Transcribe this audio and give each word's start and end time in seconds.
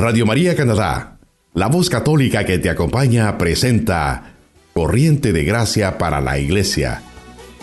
Radio 0.00 0.24
María 0.24 0.56
Canadá, 0.56 1.18
la 1.52 1.66
voz 1.66 1.90
católica 1.90 2.46
que 2.46 2.58
te 2.58 2.70
acompaña, 2.70 3.36
presenta 3.36 4.32
Corriente 4.72 5.30
de 5.34 5.44
Gracia 5.44 5.98
para 5.98 6.22
la 6.22 6.38
Iglesia, 6.38 7.02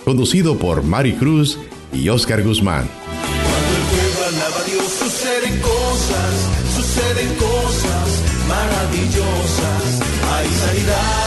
conducido 0.06 0.60
por 0.60 0.84
Mari 0.84 1.14
Cruz 1.14 1.58
y 1.92 2.10
Oscar 2.10 2.44
Guzmán. 2.44 2.88
Cuando 3.10 3.76
el 3.76 3.84
pueblo 3.90 4.28
alaba 4.28 4.60
a 4.60 4.64
Dios, 4.66 4.86
suceden 4.86 5.60
cosas, 5.62 6.50
suceden 6.76 7.36
cosas 7.38 8.22
maravillosas. 8.48 10.02
Hay 10.32 10.48
sanidad, 10.48 11.27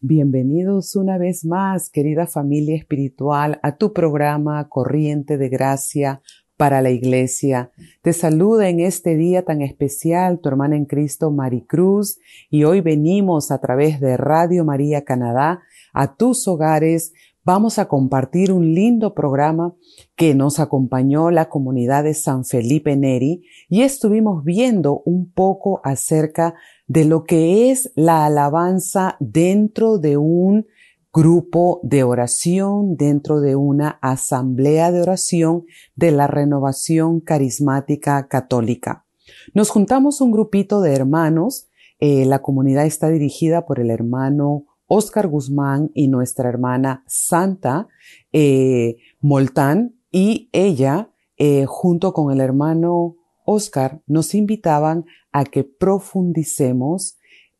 Bienvenidos 0.00 0.96
una 0.96 1.18
vez 1.18 1.44
más, 1.44 1.90
querida 1.90 2.26
familia 2.26 2.76
espiritual, 2.76 3.58
a 3.62 3.76
tu 3.76 3.92
programa 3.92 4.68
Corriente 4.68 5.36
de 5.36 5.48
Gracia 5.48 6.22
para 6.56 6.82
la 6.82 6.90
Iglesia. 6.90 7.70
Te 8.02 8.12
saluda 8.12 8.68
en 8.68 8.80
este 8.80 9.16
día 9.16 9.44
tan 9.44 9.62
especial 9.62 10.40
tu 10.40 10.48
hermana 10.48 10.76
en 10.76 10.84
Cristo 10.84 11.30
Maricruz 11.30 12.18
y 12.50 12.64
hoy 12.64 12.80
venimos 12.80 13.50
a 13.50 13.60
través 13.60 14.00
de 14.00 14.16
Radio 14.16 14.64
María 14.64 15.04
Canadá 15.04 15.62
a 15.92 16.16
tus 16.16 16.46
hogares. 16.48 17.12
Vamos 17.50 17.78
a 17.78 17.88
compartir 17.88 18.52
un 18.52 18.74
lindo 18.74 19.14
programa 19.14 19.74
que 20.16 20.34
nos 20.34 20.60
acompañó 20.60 21.30
la 21.30 21.48
comunidad 21.48 22.04
de 22.04 22.12
San 22.12 22.44
Felipe 22.44 22.94
Neri 22.94 23.42
y 23.70 23.80
estuvimos 23.80 24.44
viendo 24.44 25.00
un 25.06 25.32
poco 25.32 25.80
acerca 25.82 26.56
de 26.88 27.06
lo 27.06 27.24
que 27.24 27.70
es 27.70 27.90
la 27.94 28.26
alabanza 28.26 29.16
dentro 29.18 29.96
de 29.96 30.18
un 30.18 30.66
grupo 31.10 31.80
de 31.82 32.02
oración, 32.02 32.98
dentro 32.98 33.40
de 33.40 33.56
una 33.56 33.98
asamblea 34.02 34.92
de 34.92 35.00
oración 35.00 35.64
de 35.96 36.10
la 36.10 36.26
renovación 36.26 37.20
carismática 37.20 38.28
católica. 38.28 39.06
Nos 39.54 39.70
juntamos 39.70 40.20
un 40.20 40.32
grupito 40.32 40.82
de 40.82 40.92
hermanos, 40.92 41.70
eh, 41.98 42.26
la 42.26 42.42
comunidad 42.42 42.84
está 42.84 43.08
dirigida 43.08 43.64
por 43.64 43.80
el 43.80 43.90
hermano 43.90 44.66
Oscar 44.88 45.28
Guzmán 45.28 45.90
y 45.94 46.08
nuestra 46.08 46.48
hermana 46.48 47.04
Santa 47.06 47.86
eh, 48.32 48.96
Moltán 49.20 50.00
y 50.10 50.48
ella, 50.52 51.12
eh, 51.36 51.66
junto 51.66 52.12
con 52.12 52.32
el 52.32 52.40
hermano 52.40 53.16
Oscar, 53.44 54.02
nos 54.06 54.34
invitaban 54.34 55.04
a 55.30 55.44
que 55.44 55.62
profundicemos 55.62 57.18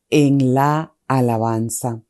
en 0.09 0.53
la 0.53 0.95
alabanza. 1.07 2.03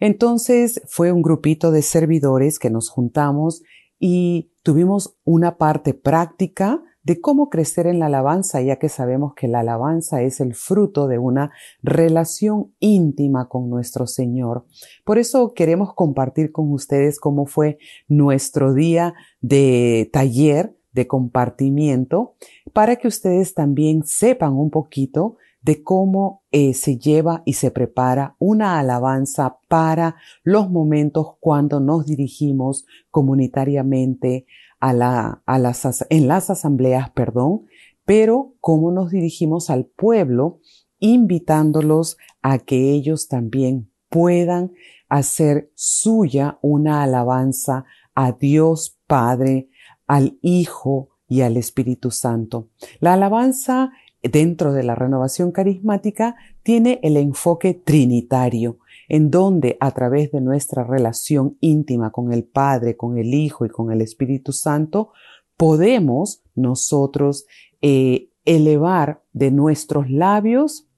Entonces 0.00 0.82
fue 0.86 1.12
un 1.12 1.22
grupito 1.22 1.70
de 1.70 1.82
servidores 1.82 2.58
que 2.58 2.70
nos 2.70 2.88
juntamos 2.88 3.62
y 3.98 4.50
tuvimos 4.62 5.16
una 5.24 5.58
parte 5.58 5.94
práctica 5.94 6.82
de 7.02 7.20
cómo 7.20 7.48
crecer 7.50 7.86
en 7.86 7.98
la 7.98 8.06
alabanza, 8.06 8.60
ya 8.60 8.76
que 8.76 8.88
sabemos 8.88 9.34
que 9.34 9.48
la 9.48 9.60
alabanza 9.60 10.22
es 10.22 10.40
el 10.40 10.54
fruto 10.54 11.08
de 11.08 11.18
una 11.18 11.50
relación 11.82 12.72
íntima 12.78 13.48
con 13.48 13.68
nuestro 13.68 14.06
Señor. 14.06 14.64
Por 15.04 15.18
eso 15.18 15.52
queremos 15.54 15.94
compartir 15.94 16.52
con 16.52 16.72
ustedes 16.72 17.18
cómo 17.18 17.46
fue 17.46 17.78
nuestro 18.08 18.74
día 18.74 19.14
de 19.40 20.08
taller, 20.12 20.76
de 20.92 21.06
compartimiento, 21.06 22.34
para 22.72 22.96
que 22.96 23.08
ustedes 23.08 23.54
también 23.54 24.04
sepan 24.04 24.52
un 24.52 24.70
poquito 24.70 25.36
de 25.62 25.82
cómo 25.82 26.42
eh, 26.50 26.74
se 26.74 26.98
lleva 26.98 27.42
y 27.44 27.54
se 27.54 27.70
prepara 27.70 28.34
una 28.38 28.78
alabanza 28.78 29.58
para 29.68 30.16
los 30.42 30.68
momentos 30.70 31.36
cuando 31.40 31.80
nos 31.80 32.04
dirigimos 32.04 32.84
comunitariamente 33.10 34.44
a 34.82 34.92
la, 34.92 35.42
a 35.46 35.60
las, 35.60 36.04
en 36.10 36.26
las 36.26 36.50
asambleas, 36.50 37.08
perdón, 37.10 37.66
pero 38.04 38.56
cómo 38.58 38.90
nos 38.90 39.12
dirigimos 39.12 39.70
al 39.70 39.86
pueblo 39.86 40.58
invitándolos 40.98 42.16
a 42.42 42.58
que 42.58 42.90
ellos 42.90 43.28
también 43.28 43.92
puedan 44.08 44.72
hacer 45.08 45.70
suya 45.76 46.58
una 46.62 47.04
alabanza 47.04 47.84
a 48.16 48.32
Dios 48.32 48.98
Padre, 49.06 49.68
al 50.08 50.36
Hijo 50.42 51.10
y 51.28 51.42
al 51.42 51.56
Espíritu 51.58 52.10
Santo. 52.10 52.68
La 52.98 53.12
alabanza 53.12 53.92
dentro 54.20 54.72
de 54.72 54.82
la 54.82 54.96
renovación 54.96 55.52
carismática 55.52 56.34
tiene 56.64 56.98
el 57.04 57.16
enfoque 57.16 57.72
trinitario, 57.74 58.78
en 59.12 59.30
donde 59.30 59.76
a 59.78 59.90
través 59.90 60.32
de 60.32 60.40
nuestra 60.40 60.84
relación 60.84 61.58
íntima 61.60 62.10
con 62.10 62.32
el 62.32 62.44
Padre, 62.44 62.96
con 62.96 63.18
el 63.18 63.34
Hijo 63.34 63.66
y 63.66 63.68
con 63.68 63.92
el 63.92 64.00
Espíritu 64.00 64.52
Santo, 64.52 65.12
podemos 65.58 66.42
nosotros 66.54 67.44
eh, 67.82 68.30
elevar 68.46 69.22
de 69.34 69.50
nuestros 69.50 70.10
labios 70.10 70.88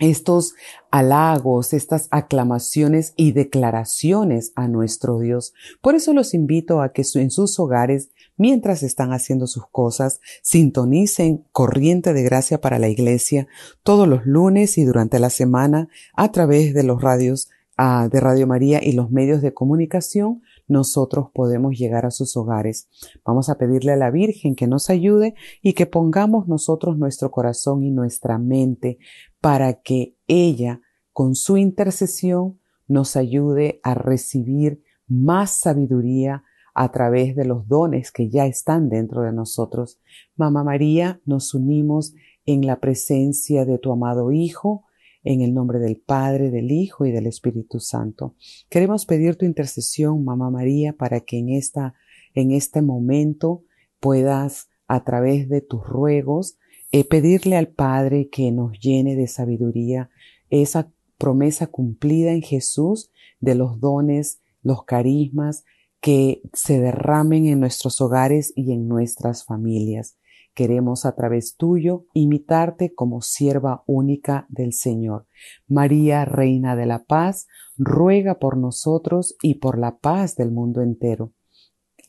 estos 0.00 0.54
halagos, 0.90 1.74
estas 1.74 2.08
aclamaciones 2.10 3.12
y 3.14 3.32
declaraciones 3.32 4.52
a 4.56 4.66
nuestro 4.66 5.18
Dios. 5.18 5.52
Por 5.82 5.94
eso 5.94 6.14
los 6.14 6.32
invito 6.32 6.80
a 6.80 6.94
que 6.94 7.02
en 7.14 7.30
sus 7.30 7.60
hogares 7.60 8.10
mientras 8.36 8.82
están 8.82 9.12
haciendo 9.12 9.46
sus 9.46 9.66
cosas, 9.68 10.20
sintonicen 10.42 11.44
Corriente 11.52 12.12
de 12.12 12.22
Gracia 12.22 12.60
para 12.60 12.78
la 12.78 12.88
Iglesia 12.88 13.46
todos 13.82 14.08
los 14.08 14.26
lunes 14.26 14.78
y 14.78 14.84
durante 14.84 15.18
la 15.18 15.30
semana 15.30 15.88
a 16.14 16.32
través 16.32 16.74
de 16.74 16.82
los 16.82 17.02
radios 17.02 17.48
uh, 17.78 18.08
de 18.08 18.20
Radio 18.20 18.46
María 18.46 18.82
y 18.82 18.92
los 18.92 19.10
medios 19.10 19.42
de 19.42 19.54
comunicación, 19.54 20.42
nosotros 20.66 21.28
podemos 21.34 21.76
llegar 21.78 22.06
a 22.06 22.10
sus 22.10 22.36
hogares. 22.36 22.88
Vamos 23.24 23.48
a 23.48 23.58
pedirle 23.58 23.92
a 23.92 23.96
la 23.96 24.10
Virgen 24.10 24.54
que 24.54 24.66
nos 24.66 24.90
ayude 24.90 25.34
y 25.62 25.74
que 25.74 25.86
pongamos 25.86 26.48
nosotros 26.48 26.96
nuestro 26.96 27.30
corazón 27.30 27.84
y 27.84 27.90
nuestra 27.90 28.38
mente 28.38 28.98
para 29.40 29.82
que 29.82 30.16
ella, 30.26 30.80
con 31.12 31.34
su 31.34 31.56
intercesión, 31.56 32.58
nos 32.86 33.16
ayude 33.16 33.80
a 33.82 33.94
recibir 33.94 34.82
más 35.06 35.58
sabiduría, 35.58 36.44
a 36.74 36.90
través 36.90 37.36
de 37.36 37.44
los 37.44 37.68
dones 37.68 38.10
que 38.10 38.28
ya 38.28 38.46
están 38.46 38.88
dentro 38.88 39.22
de 39.22 39.32
nosotros. 39.32 40.00
Mamá 40.36 40.64
María, 40.64 41.20
nos 41.24 41.54
unimos 41.54 42.14
en 42.44 42.66
la 42.66 42.80
presencia 42.80 43.64
de 43.64 43.78
tu 43.78 43.92
amado 43.92 44.32
Hijo, 44.32 44.84
en 45.22 45.40
el 45.40 45.54
nombre 45.54 45.78
del 45.78 45.96
Padre, 45.96 46.50
del 46.50 46.70
Hijo 46.70 47.06
y 47.06 47.12
del 47.12 47.26
Espíritu 47.26 47.80
Santo. 47.80 48.34
Queremos 48.68 49.06
pedir 49.06 49.36
tu 49.36 49.46
intercesión, 49.46 50.24
Mamá 50.24 50.50
María, 50.50 50.92
para 50.92 51.20
que 51.20 51.38
en 51.38 51.48
esta, 51.48 51.94
en 52.34 52.50
este 52.50 52.82
momento 52.82 53.62
puedas, 54.00 54.68
a 54.86 55.02
través 55.02 55.48
de 55.48 55.62
tus 55.62 55.82
ruegos, 55.82 56.58
eh, 56.92 57.04
pedirle 57.04 57.56
al 57.56 57.68
Padre 57.68 58.28
que 58.28 58.52
nos 58.52 58.78
llene 58.78 59.16
de 59.16 59.26
sabiduría 59.28 60.10
esa 60.50 60.92
promesa 61.16 61.68
cumplida 61.68 62.32
en 62.32 62.42
Jesús 62.42 63.10
de 63.40 63.54
los 63.54 63.80
dones, 63.80 64.42
los 64.62 64.84
carismas, 64.84 65.64
que 66.04 66.42
se 66.52 66.80
derramen 66.80 67.46
en 67.46 67.60
nuestros 67.60 67.98
hogares 68.02 68.52
y 68.54 68.72
en 68.72 68.88
nuestras 68.88 69.46
familias. 69.46 70.18
Queremos 70.52 71.06
a 71.06 71.14
través 71.14 71.56
tuyo 71.56 72.04
imitarte 72.12 72.94
como 72.94 73.22
sierva 73.22 73.84
única 73.86 74.44
del 74.50 74.74
Señor. 74.74 75.26
María, 75.66 76.26
Reina 76.26 76.76
de 76.76 76.84
la 76.84 77.04
Paz, 77.04 77.46
ruega 77.78 78.38
por 78.38 78.58
nosotros 78.58 79.34
y 79.40 79.54
por 79.54 79.78
la 79.78 79.96
paz 79.96 80.36
del 80.36 80.52
mundo 80.52 80.82
entero. 80.82 81.32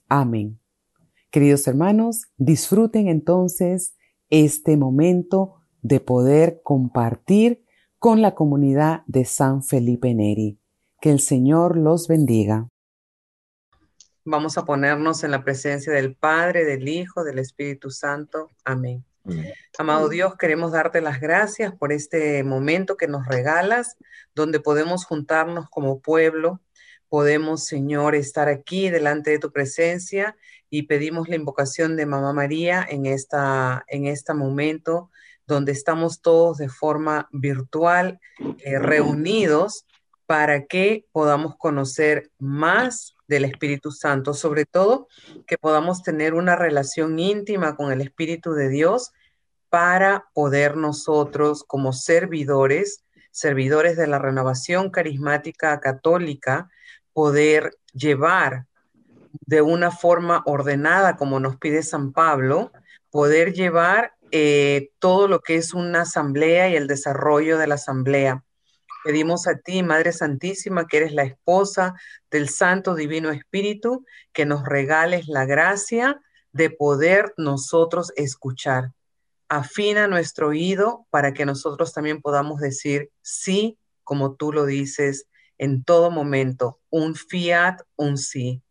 Amén. 0.10 0.60
Queridos 1.32 1.66
hermanos, 1.66 2.24
disfruten 2.36 3.08
entonces 3.08 3.96
este 4.30 4.76
momento 4.76 5.54
de 5.84 6.02
poder 6.02 6.60
compartir 6.66 7.64
con 7.98 8.22
la 8.22 8.36
comunidad 8.36 9.04
de 9.08 9.24
San 9.24 9.64
Felipe 9.64 10.14
Neri. 10.14 10.60
Que 11.00 11.12
el 11.12 11.22
Señor 11.22 11.78
los 11.78 12.10
bendiga. 12.10 12.68
Vamos 14.28 14.58
a 14.58 14.66
ponernos 14.66 15.24
en 15.24 15.30
la 15.30 15.44
presencia 15.44 15.94
del 15.94 16.16
Padre, 16.16 16.66
del 16.66 16.88
Hijo, 16.88 17.24
del 17.24 17.38
Espíritu 17.38 17.92
Santo. 17.92 18.50
Amén. 18.64 19.06
Amado 19.78 20.10
Dios, 20.10 20.36
queremos 20.36 20.72
darte 20.72 21.00
las 21.00 21.20
gracias 21.20 21.76
por 21.76 21.92
este 21.94 22.44
momento 22.44 22.98
que 22.98 23.08
nos 23.08 23.28
regalas, 23.28 23.98
donde 24.34 24.60
podemos 24.60 25.06
juntarnos 25.06 25.70
como 25.70 26.00
pueblo, 26.00 26.60
podemos, 27.08 27.66
Señor, 27.66 28.16
estar 28.16 28.50
aquí 28.50 28.90
delante 28.90 29.30
de 29.30 29.38
tu 29.38 29.52
presencia 29.52 30.36
y 30.72 30.84
pedimos 30.84 31.30
la 31.30 31.36
invocación 31.36 31.96
de 31.96 32.08
Mamá 32.08 32.34
María 32.34 32.84
en 32.90 33.06
esta 33.06 33.86
en 33.88 34.08
este 34.08 34.34
momento 34.34 35.12
donde 35.46 35.72
estamos 35.72 36.22
todos 36.22 36.58
de 36.58 36.70
forma 36.70 37.30
virtual 37.32 38.20
eh, 38.64 38.80
reunidos 38.80 39.86
para 40.26 40.66
que 40.66 41.06
podamos 41.12 41.56
conocer 41.58 42.32
más 42.40 43.15
del 43.28 43.46
Espíritu 43.46 43.92
Santo, 43.92 44.34
sobre 44.34 44.66
todo 44.66 45.08
que 45.48 45.58
podamos 45.58 46.04
tener 46.04 46.34
una 46.34 46.56
relación 46.56 47.18
íntima 47.20 47.76
con 47.76 47.92
el 47.92 48.02
Espíritu 48.02 48.54
de 48.54 48.70
Dios 48.70 49.12
para 49.70 50.26
poder 50.34 50.78
nosotros 50.78 51.64
como 51.64 51.92
servidores, 51.92 53.04
servidores 53.32 53.98
de 53.98 54.08
la 54.08 54.20
renovación 54.20 54.90
carismática 54.90 55.80
católica, 55.80 56.70
poder 57.14 57.78
llevar 57.94 58.68
de 59.46 59.62
una 59.62 59.92
forma 59.92 60.44
ordenada, 60.46 61.18
como 61.18 61.40
nos 61.40 61.58
pide 61.58 61.84
San 61.84 62.14
Pablo, 62.14 62.72
poder 63.10 63.54
llevar 63.54 64.14
eh, 64.32 64.92
todo 65.00 65.28
lo 65.28 65.40
que 65.42 65.56
es 65.56 65.74
una 65.74 66.02
asamblea 66.02 66.70
y 66.70 66.76
el 66.76 66.88
desarrollo 66.88 67.58
de 67.58 67.68
la 67.68 67.76
asamblea. 67.76 68.44
Pedimos 69.06 69.46
a 69.46 69.60
ti, 69.60 69.84
Madre 69.84 70.12
Santísima, 70.12 70.88
que 70.88 70.98
eres 70.98 71.14
la 71.14 71.22
esposa 71.22 71.94
del 72.32 72.50
Santo 72.50 72.96
Divino 72.96 73.30
Espíritu, 73.30 74.04
que 74.34 74.48
nos 74.48 74.66
regales 74.66 75.28
la 75.28 75.46
gracia 75.46 76.20
de 76.52 76.72
poder 76.72 77.32
nosotros 77.38 78.12
escuchar. 78.16 78.94
Afina 79.48 80.08
nuestro 80.08 80.48
oído 80.48 81.06
para 81.12 81.36
que 81.36 81.46
nosotros 81.46 81.94
también 81.94 82.20
podamos 82.20 82.60
decir 82.60 83.12
sí, 83.22 83.78
como 84.04 84.34
tú 84.34 84.52
lo 84.52 84.66
dices, 84.66 85.28
en 85.60 85.84
todo 85.84 86.10
momento, 86.10 86.80
un 86.90 87.14
fiat, 87.14 87.82
un 87.96 88.18
sí. 88.18 88.64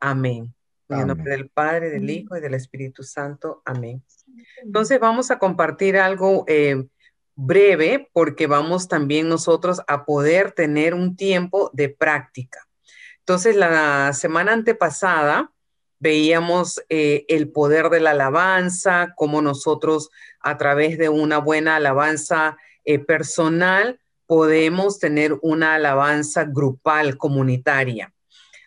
Amén. 0.00 0.54
En 0.88 1.00
el 1.00 1.06
nombre 1.08 1.32
del 1.32 1.50
Padre, 1.50 1.90
del 1.90 2.08
Hijo 2.08 2.34
y 2.34 2.40
del 2.40 2.54
Espíritu 2.54 3.02
Santo. 3.02 3.60
Amén. 3.66 4.02
Entonces 4.62 4.98
vamos 4.98 5.30
a 5.30 5.38
compartir 5.38 5.98
algo 5.98 6.46
eh, 6.48 6.88
breve 7.34 8.10
porque 8.12 8.46
vamos 8.46 8.88
también 8.88 9.28
nosotros 9.28 9.80
a 9.86 10.04
poder 10.04 10.52
tener 10.52 10.94
un 10.94 11.16
tiempo 11.16 11.70
de 11.72 11.88
práctica. 11.88 12.66
Entonces 13.20 13.56
la 13.56 14.12
semana 14.12 14.52
antepasada 14.52 15.52
veíamos 15.98 16.82
eh, 16.88 17.24
el 17.28 17.50
poder 17.50 17.88
de 17.88 18.00
la 18.00 18.10
alabanza, 18.10 19.14
cómo 19.16 19.40
nosotros 19.40 20.10
a 20.40 20.58
través 20.58 20.98
de 20.98 21.08
una 21.08 21.38
buena 21.38 21.76
alabanza 21.76 22.56
eh, 22.84 22.98
personal 22.98 24.00
podemos 24.26 24.98
tener 24.98 25.38
una 25.42 25.74
alabanza 25.74 26.44
grupal, 26.44 27.16
comunitaria. 27.16 28.12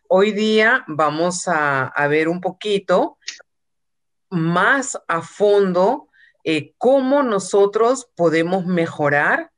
Hoy 0.07 0.31
día 0.31 0.85
vamos 0.87 1.47
a, 1.47 1.91
ver 2.07 2.29
un 2.29 2.39
poquito 2.39 3.17
más 4.29 4.97
a 5.07 5.21
fondo 5.21 6.09
eh, 6.45 6.73
cómo 6.77 7.23
nosotros 7.23 8.07
podemos 8.15 8.65
mejorar 8.65 9.51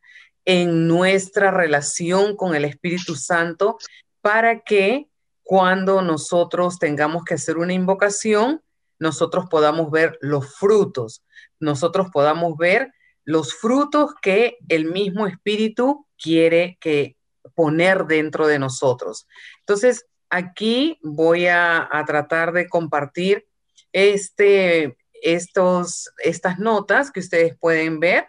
en 0.45 0.87
nuestra 0.87 1.51
relación 1.51 2.37
con 2.37 2.55
el 2.55 2.65
Espíritu 2.65 3.15
Santo 3.15 3.77
para 4.21 4.61
que 4.61 5.09
cuando 5.43 6.01
nosotros 6.01 6.79
tengamos 6.79 7.23
que 7.25 7.33
hacer 7.33 7.57
una 7.57 7.73
invocación, 7.73 8.61
nosotros 8.99 9.45
podamos 9.49 9.91
ver 9.91 10.17
los 10.21 10.55
frutos, 10.55 11.23
nosotros 11.59 12.07
podamos 12.11 12.57
ver 12.57 12.93
los 13.25 13.53
frutos 13.53 14.11
que 14.21 14.57
el 14.69 14.85
mismo 14.85 15.27
Espíritu 15.27 16.07
quiere 16.17 16.77
que 16.79 17.17
poner 17.53 18.05
dentro 18.05 18.47
de 18.47 18.59
nosotros. 18.59 19.27
Entonces, 19.59 20.05
aquí 20.29 20.99
voy 21.01 21.47
a, 21.47 21.89
tratar 22.05 22.53
de 22.53 22.69
compartir 22.69 23.45
este, 23.91 24.97
estos, 25.21 26.11
estas 26.23 26.59
notas 26.59 27.11
que 27.11 27.19
ustedes 27.19 27.55
pueden 27.57 27.99
ver 27.99 28.27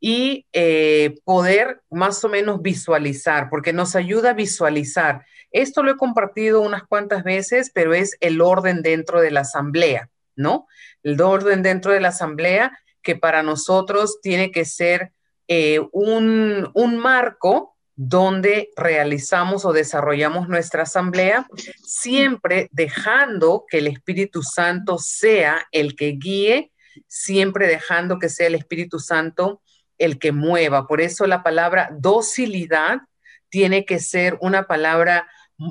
y 0.00 0.46
eh, 0.52 1.16
poder 1.24 1.82
más 1.90 2.24
o 2.24 2.28
menos 2.28 2.62
visualizar, 2.62 3.48
porque 3.50 3.72
nos 3.72 3.96
ayuda 3.96 4.30
a 4.30 4.34
visualizar. 4.34 5.24
Esto 5.50 5.82
lo 5.82 5.92
he 5.92 5.96
compartido 5.96 6.60
unas 6.60 6.84
cuantas 6.84 7.24
veces, 7.24 7.70
pero 7.72 7.94
es 7.94 8.16
el 8.20 8.40
orden 8.40 8.82
dentro 8.82 9.20
de 9.20 9.30
la 9.30 9.40
asamblea, 9.40 10.10
¿no? 10.36 10.66
El 11.02 11.20
orden 11.20 11.62
dentro 11.62 11.92
de 11.92 12.00
la 12.00 12.08
asamblea 12.08 12.78
que 13.02 13.16
para 13.16 13.42
nosotros 13.42 14.20
tiene 14.20 14.50
que 14.50 14.64
ser 14.64 15.12
eh, 15.48 15.80
un, 15.92 16.70
un 16.74 16.98
marco 16.98 17.77
donde 18.00 18.70
realizamos 18.76 19.64
o 19.64 19.72
desarrollamos 19.72 20.48
nuestra 20.48 20.84
asamblea, 20.84 21.48
siempre 21.82 22.68
dejando 22.70 23.64
que 23.68 23.78
el 23.78 23.88
Espíritu 23.88 24.44
Santo 24.44 24.98
sea 24.98 25.66
el 25.72 25.96
que 25.96 26.12
guíe, 26.12 26.70
siempre 27.08 27.66
dejando 27.66 28.20
que 28.20 28.28
sea 28.28 28.46
el 28.46 28.54
Espíritu 28.54 29.00
Santo 29.00 29.62
el 29.98 30.20
que 30.20 30.30
mueva. 30.30 30.86
Por 30.86 31.00
eso 31.00 31.26
la 31.26 31.42
palabra 31.42 31.90
docilidad 31.90 33.00
tiene 33.48 33.84
que 33.84 33.98
ser 33.98 34.38
una 34.40 34.68
palabra 34.68 35.26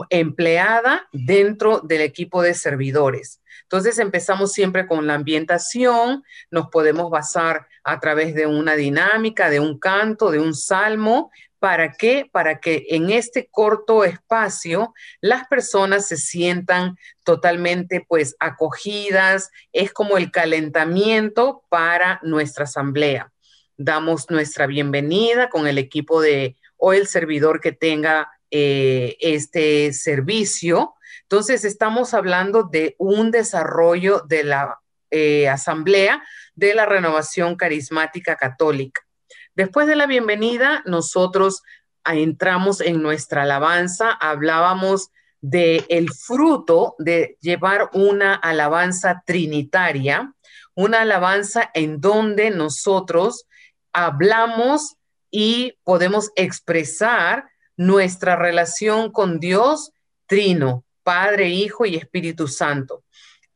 empleada 0.10 1.08
dentro 1.14 1.80
del 1.80 2.02
equipo 2.02 2.42
de 2.42 2.56
servidores. 2.56 3.42
Entonces 3.64 4.00
empezamos 4.00 4.52
siempre 4.52 4.86
con 4.86 5.08
la 5.08 5.14
ambientación, 5.14 6.24
nos 6.52 6.68
podemos 6.68 7.10
basar 7.10 7.68
a 7.84 8.00
través 8.00 8.36
de 8.36 8.48
una 8.48 8.76
dinámica, 8.76 9.50
de 9.50 9.60
un 9.60 9.80
canto, 9.80 10.32
de 10.32 10.40
un 10.40 10.54
salmo, 10.54 11.32
¿Para 11.60 11.94
qué? 11.94 12.30
Para 12.32 12.60
que 12.60 12.86
en 12.90 13.10
este 13.10 13.50
corto 13.50 14.04
espacio 14.04 14.94
las 15.22 15.48
personas 15.48 16.08
se 16.08 16.18
sientan 16.18 16.98
totalmente 17.24 18.06
pues 18.08 18.36
acogidas, 18.40 19.50
es 19.74 19.92
como 19.92 20.18
el 20.18 20.32
calentamiento 20.32 21.64
para 21.70 22.20
nuestra 22.22 22.66
asamblea. 22.66 23.32
Damos 23.76 24.30
nuestra 24.30 24.68
bienvenida 24.68 25.50
con 25.50 25.68
el 25.68 25.80
equipo 25.80 26.22
de 26.22 26.56
o 26.78 26.94
el 26.94 27.08
servidor 27.08 27.60
que 27.60 27.72
tenga 27.72 28.30
eh, 28.52 29.18
este 29.20 29.94
servicio. 29.94 30.94
Entonces 31.24 31.66
estamos 31.66 32.14
hablando 32.14 32.64
de 32.64 32.96
un 33.00 33.32
desarrollo 33.32 34.22
de 34.28 34.44
la 34.44 34.80
eh, 35.10 35.50
asamblea 35.50 36.24
de 36.54 36.76
la 36.76 36.86
renovación 36.86 37.56
carismática 37.56 38.36
católica. 38.36 39.07
Después 39.58 39.88
de 39.88 39.96
la 39.96 40.06
bienvenida, 40.06 40.84
nosotros 40.86 41.64
entramos 42.06 42.80
en 42.80 43.02
nuestra 43.02 43.42
alabanza, 43.42 44.12
hablábamos 44.12 45.10
de 45.42 45.84
el 45.90 46.14
fruto 46.14 46.94
de 47.00 47.40
llevar 47.42 47.90
una 47.94 48.36
alabanza 48.36 49.24
trinitaria, 49.26 50.32
una 50.76 51.02
alabanza 51.02 51.72
en 51.74 52.00
donde 52.00 52.52
nosotros 52.52 53.48
hablamos 53.94 54.98
y 55.32 55.74
podemos 55.84 56.30
expresar 56.36 57.50
nuestra 57.78 58.36
relación 58.36 59.12
con 59.12 59.40
Dios 59.40 59.92
trino, 60.28 60.86
Padre, 61.02 61.50
Hijo 61.50 61.88
y 61.88 61.96
Espíritu 61.96 62.48
Santo. 62.48 63.06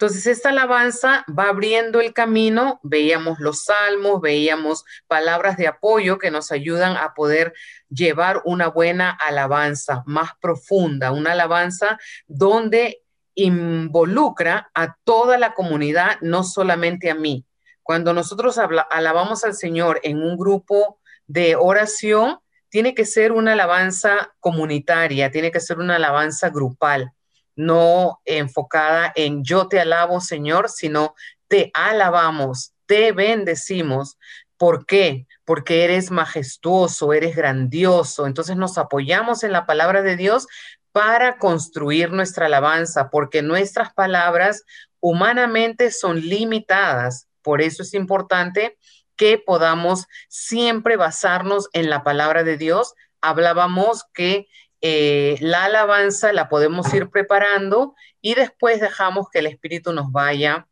Entonces, 0.01 0.25
esta 0.25 0.49
alabanza 0.49 1.23
va 1.29 1.49
abriendo 1.49 2.01
el 2.01 2.11
camino, 2.11 2.79
veíamos 2.81 3.39
los 3.39 3.65
salmos, 3.65 4.19
veíamos 4.19 4.83
palabras 5.05 5.57
de 5.57 5.67
apoyo 5.67 6.17
que 6.17 6.31
nos 6.31 6.51
ayudan 6.51 6.97
a 6.97 7.13
poder 7.13 7.53
llevar 7.87 8.41
una 8.43 8.67
buena 8.67 9.11
alabanza 9.11 10.01
más 10.07 10.31
profunda, 10.41 11.11
una 11.11 11.33
alabanza 11.33 11.99
donde 12.25 13.03
involucra 13.35 14.71
a 14.73 14.95
toda 15.03 15.37
la 15.37 15.53
comunidad, 15.53 16.17
no 16.21 16.43
solamente 16.43 17.11
a 17.11 17.13
mí. 17.13 17.45
Cuando 17.83 18.11
nosotros 18.15 18.57
alabamos 18.57 19.43
al 19.43 19.53
Señor 19.53 19.99
en 20.01 20.23
un 20.23 20.35
grupo 20.35 20.97
de 21.27 21.55
oración, 21.55 22.39
tiene 22.69 22.95
que 22.95 23.05
ser 23.05 23.33
una 23.33 23.53
alabanza 23.53 24.33
comunitaria, 24.39 25.29
tiene 25.29 25.51
que 25.51 25.59
ser 25.59 25.77
una 25.77 25.97
alabanza 25.97 26.49
grupal 26.49 27.13
no 27.61 28.19
enfocada 28.25 29.11
en 29.15 29.43
yo 29.43 29.67
te 29.67 29.79
alabo, 29.79 30.19
Señor, 30.19 30.69
sino 30.69 31.15
te 31.47 31.71
alabamos, 31.73 32.73
te 32.85 33.11
bendecimos. 33.11 34.17
¿Por 34.57 34.85
qué? 34.85 35.27
Porque 35.45 35.83
eres 35.83 36.11
majestuoso, 36.11 37.13
eres 37.13 37.35
grandioso. 37.35 38.25
Entonces 38.27 38.57
nos 38.57 38.77
apoyamos 38.77 39.43
en 39.43 39.51
la 39.51 39.65
palabra 39.65 40.01
de 40.01 40.15
Dios 40.15 40.47
para 40.91 41.37
construir 41.37 42.11
nuestra 42.11 42.47
alabanza, 42.47 43.09
porque 43.09 43.41
nuestras 43.41 43.93
palabras 43.93 44.63
humanamente 44.99 45.91
son 45.91 46.19
limitadas. 46.19 47.27
Por 47.41 47.61
eso 47.61 47.83
es 47.83 47.93
importante 47.93 48.77
que 49.15 49.37
podamos 49.37 50.07
siempre 50.29 50.95
basarnos 50.97 51.69
en 51.73 51.89
la 51.89 52.03
palabra 52.03 52.43
de 52.43 52.57
Dios. 52.57 52.93
Hablábamos 53.21 54.05
que 54.13 54.47
eh, 54.81 55.37
la 55.41 55.65
alabanza 55.65 56.33
la 56.33 56.49
podemos 56.49 56.91
ir 56.93 57.09
preparando 57.09 57.95
y 58.19 58.33
después 58.33 58.81
dejamos 58.81 59.27
que 59.31 59.39
el 59.39 59.47
Espíritu 59.47 59.93
nos 59.93 60.11
vaya 60.11 60.67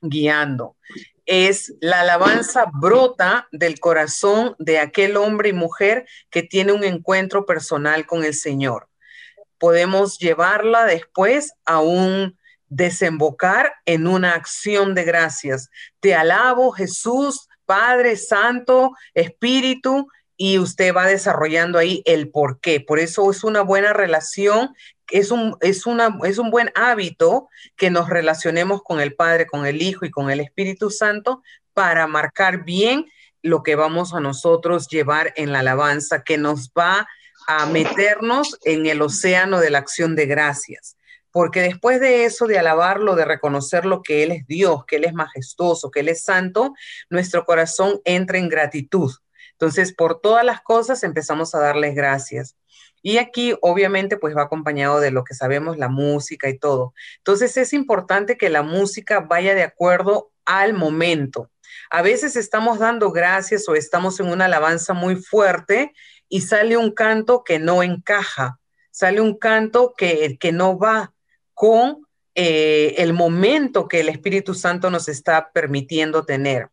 guiando. 0.00 0.76
Es 1.26 1.74
la 1.80 2.00
alabanza 2.00 2.66
brota 2.72 3.48
del 3.52 3.80
corazón 3.80 4.54
de 4.58 4.78
aquel 4.78 5.16
hombre 5.16 5.50
y 5.50 5.52
mujer 5.52 6.06
que 6.30 6.42
tiene 6.42 6.72
un 6.72 6.84
encuentro 6.84 7.46
personal 7.46 8.06
con 8.06 8.24
el 8.24 8.34
Señor. 8.34 8.88
Podemos 9.58 10.18
llevarla 10.18 10.84
después 10.84 11.52
a 11.64 11.80
un 11.80 12.36
desembocar 12.68 13.74
en 13.84 14.06
una 14.06 14.34
acción 14.34 14.94
de 14.94 15.04
gracias. 15.04 15.68
Te 16.00 16.14
alabo, 16.14 16.72
Jesús, 16.72 17.48
Padre 17.66 18.16
Santo, 18.16 18.92
Espíritu, 19.14 20.08
y 20.44 20.58
usted 20.58 20.92
va 20.92 21.06
desarrollando 21.06 21.78
ahí 21.78 22.02
el 22.04 22.28
por 22.28 22.58
qué. 22.58 22.80
Por 22.80 22.98
eso 22.98 23.30
es 23.30 23.44
una 23.44 23.60
buena 23.60 23.92
relación, 23.92 24.74
es 25.08 25.30
un, 25.30 25.56
es, 25.60 25.86
una, 25.86 26.18
es 26.24 26.38
un 26.38 26.50
buen 26.50 26.72
hábito 26.74 27.48
que 27.76 27.90
nos 27.90 28.08
relacionemos 28.08 28.82
con 28.82 29.00
el 29.00 29.14
Padre, 29.14 29.46
con 29.46 29.66
el 29.66 29.80
Hijo 29.80 30.04
y 30.04 30.10
con 30.10 30.32
el 30.32 30.40
Espíritu 30.40 30.90
Santo 30.90 31.44
para 31.74 32.08
marcar 32.08 32.64
bien 32.64 33.06
lo 33.40 33.62
que 33.62 33.76
vamos 33.76 34.14
a 34.14 34.18
nosotros 34.18 34.88
llevar 34.88 35.32
en 35.36 35.52
la 35.52 35.60
alabanza, 35.60 36.24
que 36.24 36.38
nos 36.38 36.72
va 36.76 37.06
a 37.46 37.66
meternos 37.66 38.58
en 38.64 38.86
el 38.86 39.00
océano 39.00 39.60
de 39.60 39.70
la 39.70 39.78
acción 39.78 40.16
de 40.16 40.26
gracias. 40.26 40.96
Porque 41.30 41.60
después 41.60 42.00
de 42.00 42.24
eso, 42.24 42.48
de 42.48 42.58
alabarlo, 42.58 43.14
de 43.14 43.26
reconocer 43.26 43.84
lo 43.86 44.02
que 44.02 44.24
Él 44.24 44.32
es 44.32 44.44
Dios, 44.48 44.86
que 44.86 44.96
Él 44.96 45.04
es 45.04 45.14
majestuoso, 45.14 45.92
que 45.92 46.00
Él 46.00 46.08
es 46.08 46.24
santo, 46.24 46.74
nuestro 47.10 47.44
corazón 47.44 48.00
entra 48.04 48.38
en 48.38 48.48
gratitud 48.48 49.12
entonces, 49.52 49.94
por 49.94 50.20
todas 50.20 50.44
las 50.44 50.60
cosas 50.60 51.02
empezamos 51.02 51.54
a 51.54 51.60
darles 51.60 51.94
gracias. 51.94 52.56
Y 53.02 53.18
aquí, 53.18 53.54
obviamente, 53.62 54.16
pues 54.16 54.36
va 54.36 54.42
acompañado 54.42 55.00
de 55.00 55.10
lo 55.10 55.24
que 55.24 55.34
sabemos, 55.34 55.76
la 55.76 55.88
música 55.88 56.48
y 56.48 56.58
todo. 56.58 56.94
Entonces, 57.18 57.56
es 57.56 57.72
importante 57.72 58.36
que 58.36 58.48
la 58.48 58.62
música 58.62 59.20
vaya 59.20 59.54
de 59.54 59.64
acuerdo 59.64 60.30
al 60.44 60.74
momento. 60.74 61.50
A 61.90 62.02
veces 62.02 62.36
estamos 62.36 62.78
dando 62.78 63.10
gracias 63.10 63.68
o 63.68 63.74
estamos 63.74 64.20
en 64.20 64.26
una 64.26 64.44
alabanza 64.44 64.94
muy 64.94 65.16
fuerte 65.16 65.92
y 66.28 66.42
sale 66.42 66.76
un 66.76 66.92
canto 66.92 67.44
que 67.44 67.58
no 67.58 67.82
encaja, 67.82 68.58
sale 68.90 69.20
un 69.20 69.36
canto 69.38 69.94
que, 69.96 70.38
que 70.38 70.52
no 70.52 70.78
va 70.78 71.12
con 71.54 72.06
eh, 72.34 72.94
el 72.98 73.12
momento 73.12 73.88
que 73.88 74.00
el 74.00 74.08
Espíritu 74.08 74.54
Santo 74.54 74.90
nos 74.90 75.08
está 75.08 75.52
permitiendo 75.52 76.24
tener. 76.24 76.70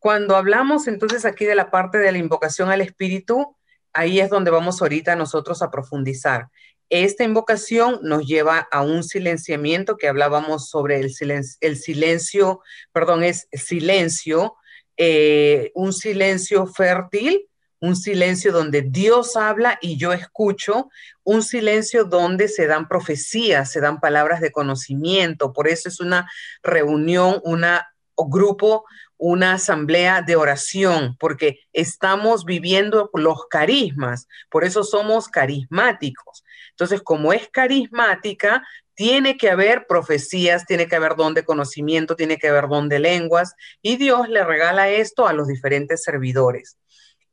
Cuando 0.00 0.34
hablamos 0.34 0.88
entonces 0.88 1.26
aquí 1.26 1.44
de 1.44 1.54
la 1.54 1.70
parte 1.70 1.98
de 1.98 2.10
la 2.10 2.16
invocación 2.16 2.70
al 2.70 2.80
Espíritu, 2.80 3.54
ahí 3.92 4.18
es 4.18 4.30
donde 4.30 4.50
vamos 4.50 4.80
ahorita 4.80 5.14
nosotros 5.14 5.60
a 5.60 5.70
profundizar. 5.70 6.48
Esta 6.88 7.22
invocación 7.22 8.00
nos 8.02 8.26
lleva 8.26 8.66
a 8.72 8.80
un 8.80 9.04
silenciamiento 9.04 9.98
que 9.98 10.08
hablábamos 10.08 10.70
sobre 10.70 11.00
el 11.00 11.12
silencio, 11.12 11.58
el 11.60 11.76
silencio 11.76 12.60
perdón, 12.92 13.22
es 13.22 13.46
silencio, 13.52 14.56
eh, 14.96 15.70
un 15.74 15.92
silencio 15.92 16.66
fértil, 16.66 17.46
un 17.78 17.94
silencio 17.94 18.52
donde 18.52 18.80
Dios 18.80 19.36
habla 19.36 19.78
y 19.82 19.98
yo 19.98 20.14
escucho, 20.14 20.88
un 21.24 21.42
silencio 21.42 22.04
donde 22.04 22.48
se 22.48 22.66
dan 22.66 22.88
profecías, 22.88 23.70
se 23.70 23.80
dan 23.80 24.00
palabras 24.00 24.40
de 24.40 24.50
conocimiento. 24.50 25.52
Por 25.52 25.68
eso 25.68 25.90
es 25.90 26.00
una 26.00 26.30
reunión, 26.62 27.40
una 27.44 27.86
grupo, 28.28 28.84
una 29.20 29.52
asamblea 29.52 30.22
de 30.22 30.34
oración, 30.34 31.14
porque 31.18 31.60
estamos 31.74 32.46
viviendo 32.46 33.10
los 33.12 33.46
carismas, 33.48 34.26
por 34.50 34.64
eso 34.64 34.82
somos 34.82 35.28
carismáticos. 35.28 36.42
Entonces, 36.70 37.02
como 37.02 37.34
es 37.34 37.46
carismática, 37.50 38.66
tiene 38.94 39.36
que 39.36 39.50
haber 39.50 39.86
profecías, 39.86 40.64
tiene 40.64 40.88
que 40.88 40.96
haber 40.96 41.16
don 41.16 41.34
de 41.34 41.44
conocimiento, 41.44 42.16
tiene 42.16 42.38
que 42.38 42.48
haber 42.48 42.66
don 42.68 42.88
de 42.88 42.98
lenguas, 42.98 43.54
y 43.82 43.98
Dios 43.98 44.30
le 44.30 44.42
regala 44.42 44.88
esto 44.88 45.28
a 45.28 45.34
los 45.34 45.48
diferentes 45.48 46.02
servidores. 46.02 46.78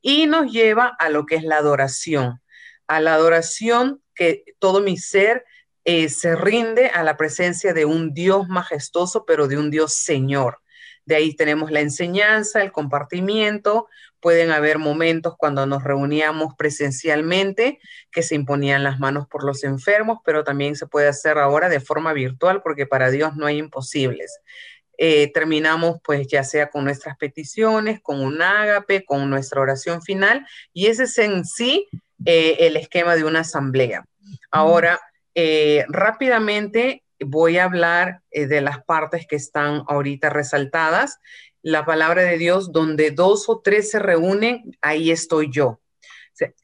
Y 0.01 0.27
nos 0.27 0.51
lleva 0.51 0.93
a 0.99 1.07
lo 1.07 1.25
que 1.25 1.35
es 1.35 1.43
la 1.43 1.57
adoración, 1.57 2.41
a 2.87 2.99
la 2.99 3.13
adoración 3.13 4.01
que 4.13 4.43
todo 4.59 4.81
mi 4.81 4.97
ser 4.97 5.45
eh, 5.85 6.09
se 6.09 6.35
rinde 6.35 6.87
a 6.87 7.01
la 7.03 7.15
presencia 7.15 7.73
de 7.73 7.85
un 7.85 8.13
Dios 8.13 8.49
majestuoso, 8.49 9.23
pero 9.25 9.47
de 9.47 9.57
un 9.57 9.71
Dios 9.71 9.93
Señor. 9.93 10.59
De 11.07 11.15
ahí 11.15 11.33
tenemos 11.33 11.71
la 11.71 11.79
enseñanza, 11.79 12.61
el 12.61 12.73
compartimiento. 12.73 13.87
Pueden 14.19 14.51
haber 14.51 14.77
momentos 14.77 15.35
cuando 15.37 15.65
nos 15.65 15.85
reuníamos 15.85 16.53
presencialmente 16.57 17.79
que 18.11 18.23
se 18.23 18.35
imponían 18.35 18.83
las 18.83 18.99
manos 18.99 19.25
por 19.25 19.45
los 19.45 19.63
enfermos, 19.63 20.19
pero 20.25 20.43
también 20.43 20.75
se 20.75 20.85
puede 20.85 21.07
hacer 21.07 21.37
ahora 21.37 21.69
de 21.69 21.79
forma 21.79 22.11
virtual 22.11 22.61
porque 22.61 22.85
para 22.85 23.09
Dios 23.09 23.37
no 23.37 23.45
hay 23.45 23.57
imposibles. 23.57 24.41
Eh, 24.97 25.31
terminamos 25.31 25.99
pues 26.03 26.27
ya 26.27 26.43
sea 26.43 26.69
con 26.69 26.83
nuestras 26.83 27.15
peticiones, 27.15 28.01
con 28.01 28.19
un 28.19 28.41
ágape, 28.41 29.05
con 29.05 29.29
nuestra 29.29 29.61
oración 29.61 30.01
final 30.01 30.45
y 30.73 30.87
ese 30.87 31.03
es 31.03 31.17
en 31.19 31.45
sí 31.45 31.87
eh, 32.25 32.57
el 32.59 32.75
esquema 32.75 33.15
de 33.15 33.23
una 33.23 33.41
asamblea. 33.41 34.03
Ahora, 34.51 34.99
eh, 35.35 35.85
rápidamente 35.87 37.03
voy 37.19 37.57
a 37.57 37.65
hablar 37.65 38.21
eh, 38.31 38.47
de 38.47 38.61
las 38.61 38.83
partes 38.83 39.25
que 39.27 39.35
están 39.35 39.83
ahorita 39.87 40.29
resaltadas. 40.29 41.19
La 41.61 41.85
palabra 41.85 42.23
de 42.23 42.37
Dios, 42.37 42.71
donde 42.71 43.11
dos 43.11 43.49
o 43.49 43.61
tres 43.61 43.91
se 43.91 43.99
reúnen, 43.99 44.77
ahí 44.81 45.11
estoy 45.11 45.49
yo. 45.51 45.79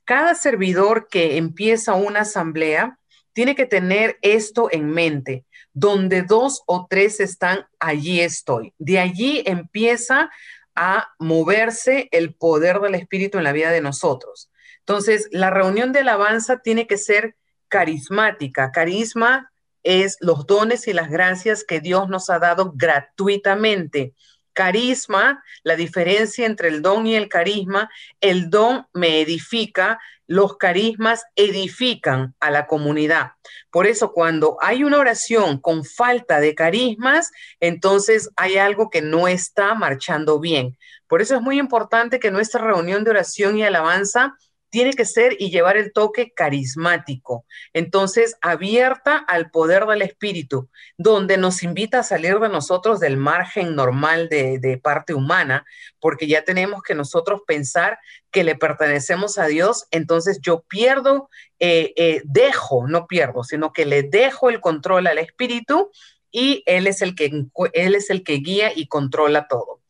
cada 0.05 0.35
servidor 0.35 1.07
que 1.09 1.37
empieza 1.37 1.95
una 1.95 2.21
asamblea 2.21 2.99
tiene 3.33 3.55
que 3.55 3.65
tener 3.65 4.17
esto 4.21 4.69
en 4.71 4.91
mente. 4.91 5.45
Donde 5.73 6.21
dos 6.21 6.61
o 6.67 6.85
tres 6.87 7.19
están, 7.19 7.65
allí 7.79 8.21
estoy. 8.21 8.73
De 8.77 8.99
allí 8.99 9.41
empieza 9.45 10.29
a 10.75 11.09
moverse 11.19 12.09
el 12.11 12.35
poder 12.35 12.79
del 12.79 12.95
Espíritu 12.95 13.37
en 13.37 13.43
la 13.43 13.51
vida 13.51 13.71
de 13.71 13.81
nosotros. 13.81 14.51
Entonces, 14.79 15.27
la 15.31 15.49
reunión 15.49 15.93
de 15.93 15.99
alabanza 16.01 16.59
tiene 16.59 16.87
que 16.87 16.97
ser 16.97 17.35
carismática. 17.69 18.71
Carisma 18.71 19.51
es 19.83 20.17
los 20.19 20.45
dones 20.45 20.87
y 20.87 20.93
las 20.93 21.09
gracias 21.09 21.63
que 21.63 21.79
Dios 21.79 22.09
nos 22.09 22.29
ha 22.29 22.39
dado 22.39 22.73
gratuitamente. 22.75 24.13
Carisma, 24.53 25.43
la 25.63 25.75
diferencia 25.75 26.45
entre 26.45 26.69
el 26.69 26.81
don 26.81 27.07
y 27.07 27.15
el 27.15 27.27
carisma, 27.27 27.89
el 28.21 28.49
don 28.49 28.87
me 28.93 29.21
edifica, 29.21 29.99
los 30.27 30.57
carismas 30.57 31.23
edifican 31.35 32.35
a 32.39 32.51
la 32.51 32.67
comunidad. 32.67 33.31
Por 33.71 33.87
eso 33.87 34.13
cuando 34.13 34.57
hay 34.61 34.83
una 34.83 34.99
oración 34.99 35.59
con 35.59 35.83
falta 35.83 36.39
de 36.39 36.55
carismas, 36.55 37.31
entonces 37.59 38.29
hay 38.35 38.57
algo 38.57 38.89
que 38.89 39.01
no 39.01 39.27
está 39.27 39.73
marchando 39.73 40.39
bien. 40.39 40.77
Por 41.07 41.21
eso 41.21 41.35
es 41.35 41.41
muy 41.41 41.59
importante 41.59 42.19
que 42.19 42.31
nuestra 42.31 42.63
reunión 42.63 43.03
de 43.03 43.11
oración 43.11 43.57
y 43.57 43.63
alabanza 43.63 44.35
tiene 44.73 44.93
que 44.93 45.05
ser 45.05 45.35
y 45.37 45.51
llevar 45.51 45.77
el 45.77 45.93
toque 45.93 46.33
carismático. 46.33 47.45
Entonces, 47.73 48.37
abierta 48.41 49.17
al 49.17 49.51
poder 49.51 49.85
del 49.85 50.01
Espíritu, 50.01 50.67
donde 50.97 51.37
nos 51.37 51.61
invita 51.61 51.99
a 51.99 52.03
salir 52.03 52.39
de 52.39 52.49
nosotros 52.49 52.99
del 52.99 53.15
margen 53.15 53.75
normal 53.75 54.29
de, 54.29 54.79
parte 54.81 55.13
humana, 55.13 55.63
porque 55.99 56.25
ya 56.25 56.43
tenemos 56.43 56.81
que 56.81 56.95
nosotros 56.95 57.41
pensar 57.45 57.99
que 58.31 58.43
le 58.43 58.55
pertenecemos 58.55 59.37
a 59.37 59.45
Dios, 59.45 59.85
entonces 59.91 60.39
yo 60.41 60.63
pierdo, 60.67 61.29
eh, 61.59 61.93
eh, 61.95 62.23
dejo, 62.25 62.87
no 62.87 63.05
pierdo, 63.05 63.43
sino 63.43 63.73
que 63.73 63.85
le 63.85 64.01
dejo 64.01 64.49
el 64.49 64.59
control 64.59 65.05
al 65.05 65.19
Espíritu 65.19 65.91
y 66.31 66.63
Él 66.65 66.87
es 66.87 67.03
el 67.03 67.13
que, 67.13 67.25
él 67.73 67.93
es 67.93 68.09
el 68.09 68.23
que 68.23 68.33
guía 68.37 68.71
y 68.75 68.87
controla 68.87 69.47
todo 69.47 69.82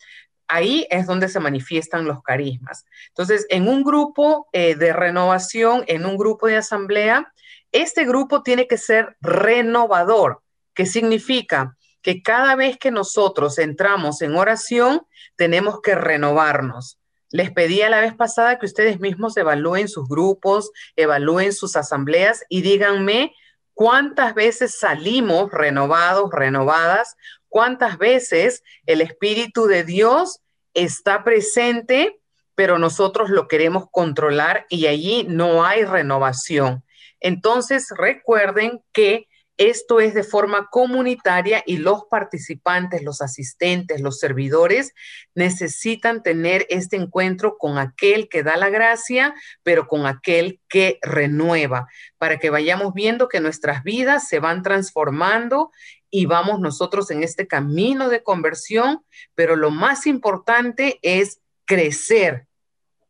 ahí 0.54 0.88
es 0.90 1.08
donde 1.08 1.30
se 1.30 1.40
manifiestan 1.40 2.06
los 2.06 2.22
carismas. 2.22 2.86
Entonces, 3.10 3.46
en 3.50 3.68
un 3.68 3.84
grupo 3.84 4.48
eh, 4.54 4.76
de 4.76 4.94
renovación, 4.94 5.84
en 5.88 6.06
un 6.06 6.16
grupo 6.16 6.48
de 6.48 6.58
asamblea, 6.58 7.34
este 7.72 8.06
grupo 8.06 8.44
tiene 8.44 8.68
que 8.68 8.78
ser 8.78 9.18
renovador, 9.22 10.42
que 10.76 10.86
significa 10.86 11.76
que 12.04 12.22
cada 12.22 12.56
vez 12.56 12.78
que 12.78 12.92
nosotros 12.92 13.58
entramos 13.58 14.22
en 14.22 14.36
oración, 14.36 15.02
tenemos 15.36 15.82
que 15.82 15.96
renovarnos. 15.96 17.00
Les 17.32 17.50
pedí 17.52 17.82
a 17.82 17.90
la 17.90 18.02
vez 18.02 18.14
pasada 18.14 18.60
que 18.60 18.68
ustedes 18.68 19.00
mismos 19.00 19.36
evalúen 19.38 19.88
sus 19.88 20.08
grupos, 20.08 20.70
evalúen 20.96 21.52
sus 21.52 21.76
asambleas 21.76 22.46
y 22.48 22.62
díganme 22.62 23.34
cuántas 23.74 24.36
veces 24.36 24.78
salimos 24.78 25.52
renovados, 25.52 26.30
renovadas, 26.32 27.16
cuántas 27.54 28.00
veces 28.00 28.64
el 28.88 29.00
Espíritu 29.00 29.68
de 29.68 29.84
Dios 29.84 30.40
está 30.74 31.24
presente, 31.24 32.20
pero 32.56 32.80
nosotros 32.80 33.30
lo 33.30 33.48
queremos 33.48 33.86
controlar 33.92 34.66
y 34.70 34.88
allí 34.88 35.24
no 35.30 35.64
hay 35.64 35.86
renovación. 35.86 36.84
Entonces, 37.20 37.94
recuerden 37.96 38.82
que 38.92 39.28
Esto 39.58 40.00
es 40.00 40.16
de 40.16 40.24
forma 40.24 40.68
comunitaria 40.72 41.62
y 41.66 41.78
los 41.78 42.06
participantes, 42.10 43.04
los 43.04 43.22
asistentes, 43.22 44.02
los 44.02 44.18
servidores 44.18 44.94
necesitan 45.36 46.24
tener 46.24 46.66
este 46.70 46.96
encuentro 46.96 47.58
con 47.60 47.78
aquel 47.78 48.30
que 48.30 48.42
da 48.42 48.58
la 48.58 48.70
gracia, 48.70 49.36
pero 49.62 49.88
con 49.88 50.08
aquel 50.08 50.60
que 50.68 50.98
renueva, 51.04 51.88
para 52.18 52.40
que 52.40 52.50
vayamos 52.50 52.96
viendo 52.96 53.28
que 53.30 53.42
nuestras 53.42 53.84
vidas 53.84 54.28
se 54.28 54.40
van 54.40 54.64
transformando 54.64 55.72
y 56.16 56.28
vamos 56.28 56.60
nosotros 56.60 57.10
en 57.10 57.24
este 57.24 57.48
camino 57.48 58.08
de 58.08 58.22
conversión, 58.22 59.04
pero 59.34 59.56
lo 59.56 59.72
más 59.72 60.06
importante 60.06 61.00
es 61.02 61.42
crecer, 61.66 62.46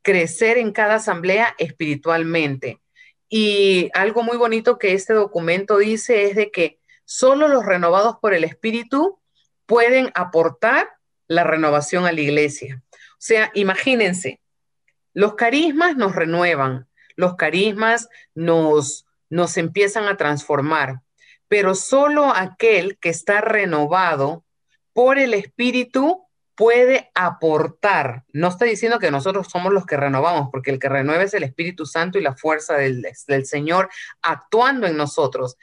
crecer 0.01 0.57
en 0.57 0.71
cada 0.71 0.95
asamblea 0.95 1.53
espiritualmente. 1.57 2.79
Y 3.27 3.89
algo 3.93 4.23
muy 4.23 4.37
bonito 4.37 4.79
que 4.79 4.93
este 4.93 5.13
documento 5.13 5.79
dice 5.79 6.27
es 6.27 6.37
de 6.37 6.49
que 6.49 6.79
solo 7.03 7.49
los 7.49 7.65
renovados 7.65 8.15
por 8.21 8.33
el 8.33 8.45
Espíritu 8.45 9.19
pueden 9.65 10.09
aportar 10.15 10.87
la 11.27 11.43
renovación 11.43 12.05
a 12.05 12.13
la 12.13 12.21
iglesia. 12.21 12.83
O 12.93 13.19
sea, 13.19 13.51
imagínense, 13.53 14.39
los 15.13 15.35
carismas 15.35 15.97
nos 15.97 16.15
renuevan, 16.15 16.87
los 17.17 17.35
carismas 17.35 18.07
nos, 18.33 19.05
nos 19.29 19.57
empiezan 19.57 20.05
a 20.05 20.15
transformar, 20.15 21.01
pero 21.53 21.75
solo 21.75 22.33
aquel 22.35 22.97
que 22.97 23.09
está 23.09 23.39
renovado 23.39 24.43
por 24.91 25.19
el 25.19 25.35
Espíritu 25.35 26.25
puede 26.55 27.11
aportar. 27.13 28.23
No 28.33 28.47
está 28.47 28.65
diciendo 28.65 28.97
que 28.97 29.11
nosotros 29.11 29.49
somos 29.51 29.71
los 29.71 29.85
que 29.85 29.95
renovamos, 29.95 30.49
porque 30.51 30.71
el 30.71 30.79
que 30.79 30.89
renueva 30.89 31.21
es 31.21 31.35
el 31.35 31.43
Espíritu 31.43 31.85
Santo 31.85 32.17
y 32.17 32.23
la 32.23 32.35
fuerza 32.35 32.73
del, 32.73 33.05
del 33.27 33.45
Señor 33.45 33.91
actuando 34.23 34.87
en 34.87 34.97
nosotros, 34.97 35.57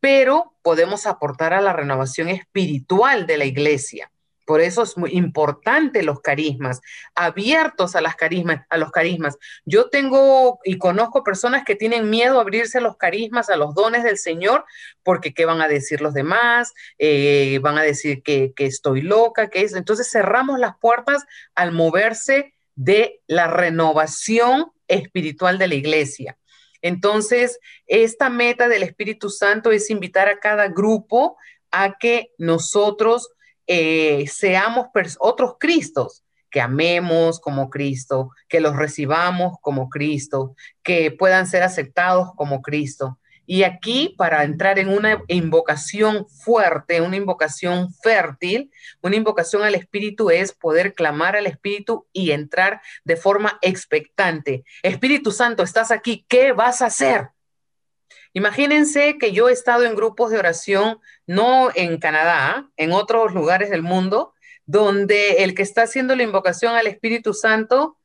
pero 0.00 0.56
podemos 0.62 1.06
aportar 1.06 1.54
a 1.54 1.60
la 1.60 1.72
renovación 1.72 2.28
espiritual 2.28 3.28
de 3.28 3.36
la 3.36 3.44
iglesia. 3.44 4.10
Por 4.46 4.60
eso 4.60 4.84
es 4.84 4.96
muy 4.96 5.10
importante 5.10 6.04
los 6.04 6.20
carismas, 6.20 6.80
abiertos 7.16 7.96
a 7.96 8.00
las 8.00 8.14
carismas, 8.14 8.64
a 8.70 8.78
los 8.78 8.92
carismas. 8.92 9.36
Yo 9.64 9.90
tengo 9.90 10.60
y 10.64 10.78
conozco 10.78 11.24
personas 11.24 11.64
que 11.64 11.74
tienen 11.74 12.08
miedo 12.08 12.38
a 12.38 12.42
abrirse 12.42 12.78
a 12.78 12.80
los 12.80 12.96
carismas, 12.96 13.50
a 13.50 13.56
los 13.56 13.74
dones 13.74 14.04
del 14.04 14.18
Señor, 14.18 14.64
porque 15.02 15.34
qué 15.34 15.44
van 15.46 15.60
a 15.60 15.68
decir 15.68 16.00
los 16.00 16.14
demás, 16.14 16.72
eh, 16.98 17.58
van 17.60 17.76
a 17.76 17.82
decir 17.82 18.22
que, 18.22 18.54
estoy 18.56 19.02
loca, 19.02 19.50
que 19.50 19.62
es. 19.62 19.74
Entonces 19.74 20.08
cerramos 20.10 20.60
las 20.60 20.78
puertas 20.78 21.24
al 21.56 21.72
moverse 21.72 22.54
de 22.76 23.20
la 23.26 23.48
renovación 23.48 24.70
espiritual 24.86 25.58
de 25.58 25.66
la 25.66 25.74
iglesia. 25.74 26.38
Entonces, 26.82 27.58
esta 27.86 28.28
meta 28.28 28.68
del 28.68 28.84
Espíritu 28.84 29.28
Santo 29.28 29.72
es 29.72 29.90
invitar 29.90 30.28
a 30.28 30.38
cada 30.38 30.68
grupo 30.68 31.36
a 31.72 31.98
que 31.98 32.30
nosotros 32.38 33.30
eh, 33.66 34.26
seamos 34.28 34.88
otros 35.18 35.56
Cristos, 35.58 36.24
que 36.50 36.60
amemos 36.60 37.40
como 37.40 37.68
Cristo, 37.68 38.30
que 38.48 38.60
los 38.60 38.76
recibamos 38.76 39.58
como 39.60 39.88
Cristo, 39.88 40.54
que 40.82 41.10
puedan 41.10 41.46
ser 41.46 41.62
aceptados 41.62 42.30
como 42.36 42.62
Cristo. 42.62 43.18
Y 43.46 43.62
aquí, 43.62 44.14
para 44.18 44.42
entrar 44.42 44.78
en 44.78 44.88
una 44.88 45.22
invocación 45.28 46.26
fuerte, 46.28 47.00
una 47.00 47.16
invocación 47.16 47.92
fértil, 48.02 48.72
una 49.02 49.16
invocación 49.16 49.62
al 49.62 49.76
Espíritu 49.76 50.30
es 50.30 50.52
poder 50.52 50.94
clamar 50.94 51.36
al 51.36 51.46
Espíritu 51.46 52.06
y 52.12 52.32
entrar 52.32 52.80
de 53.04 53.16
forma 53.16 53.58
expectante. 53.62 54.64
Espíritu 54.82 55.30
Santo, 55.30 55.62
estás 55.62 55.92
aquí, 55.92 56.24
¿qué 56.28 56.52
vas 56.52 56.82
a 56.82 56.86
hacer? 56.86 57.28
Imagínense 58.36 59.16
que 59.16 59.32
yo 59.32 59.48
he 59.48 59.52
estado 59.52 59.84
en 59.84 59.94
grupos 59.94 60.30
de 60.30 60.38
oración, 60.38 61.00
no 61.26 61.70
en 61.74 61.96
Canadá, 61.96 62.68
en 62.76 62.92
otros 62.92 63.32
lugares 63.32 63.70
del 63.70 63.80
mundo, 63.80 64.34
donde 64.66 65.42
el 65.42 65.54
que 65.54 65.62
está 65.62 65.84
haciendo 65.84 66.14
la 66.14 66.22
invocación 66.22 66.74
al 66.74 66.86
Espíritu 66.86 67.32
Santo 67.32 67.96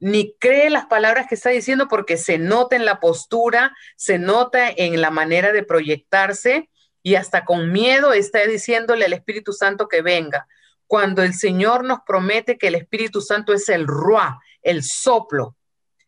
ni 0.00 0.34
cree 0.38 0.70
las 0.70 0.86
palabras 0.86 1.26
que 1.28 1.34
está 1.34 1.50
diciendo 1.50 1.88
porque 1.88 2.16
se 2.16 2.38
nota 2.38 2.74
en 2.74 2.86
la 2.86 3.00
postura, 3.00 3.76
se 3.96 4.18
nota 4.18 4.66
en 4.66 4.98
la 5.02 5.10
manera 5.10 5.52
de 5.52 5.62
proyectarse 5.62 6.70
y 7.02 7.16
hasta 7.16 7.44
con 7.44 7.70
miedo 7.70 8.14
está 8.14 8.46
diciéndole 8.46 9.04
al 9.04 9.12
Espíritu 9.12 9.52
Santo 9.52 9.88
que 9.88 10.00
venga. 10.00 10.48
Cuando 10.86 11.22
el 11.22 11.34
Señor 11.34 11.84
nos 11.84 11.98
promete 12.06 12.56
que 12.56 12.68
el 12.68 12.76
Espíritu 12.76 13.20
Santo 13.20 13.52
es 13.52 13.68
el 13.68 13.86
ruá, 13.86 14.40
el 14.62 14.82
soplo, 14.82 15.54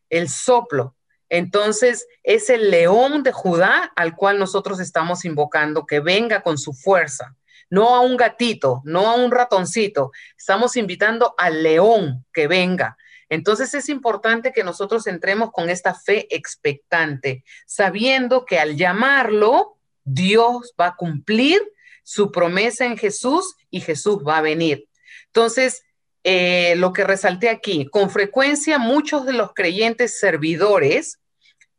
el 0.08 0.30
soplo, 0.30 0.96
entonces, 1.28 2.06
es 2.22 2.48
el 2.50 2.70
león 2.70 3.22
de 3.22 3.32
Judá 3.32 3.92
al 3.96 4.16
cual 4.16 4.38
nosotros 4.38 4.80
estamos 4.80 5.24
invocando, 5.24 5.86
que 5.86 6.00
venga 6.00 6.42
con 6.42 6.58
su 6.58 6.72
fuerza, 6.72 7.36
no 7.70 7.94
a 7.94 8.00
un 8.00 8.16
gatito, 8.16 8.80
no 8.84 9.08
a 9.08 9.14
un 9.14 9.30
ratoncito, 9.30 10.10
estamos 10.36 10.76
invitando 10.76 11.34
al 11.36 11.62
león 11.62 12.24
que 12.32 12.46
venga. 12.46 12.96
Entonces 13.28 13.74
es 13.74 13.90
importante 13.90 14.52
que 14.52 14.64
nosotros 14.64 15.06
entremos 15.06 15.50
con 15.52 15.68
esta 15.68 15.94
fe 15.94 16.34
expectante, 16.34 17.44
sabiendo 17.66 18.46
que 18.46 18.58
al 18.58 18.76
llamarlo, 18.76 19.76
Dios 20.04 20.74
va 20.80 20.86
a 20.86 20.96
cumplir 20.96 21.60
su 22.02 22.32
promesa 22.32 22.86
en 22.86 22.96
Jesús 22.96 23.54
y 23.70 23.82
Jesús 23.82 24.22
va 24.26 24.38
a 24.38 24.42
venir. 24.42 24.88
Entonces, 25.26 25.82
eh, 26.24 26.74
lo 26.76 26.92
que 26.92 27.04
resalté 27.04 27.48
aquí, 27.48 27.86
con 27.86 28.10
frecuencia 28.10 28.78
muchos 28.78 29.24
de 29.24 29.32
los 29.32 29.54
creyentes 29.54 30.18
servidores 30.18 31.20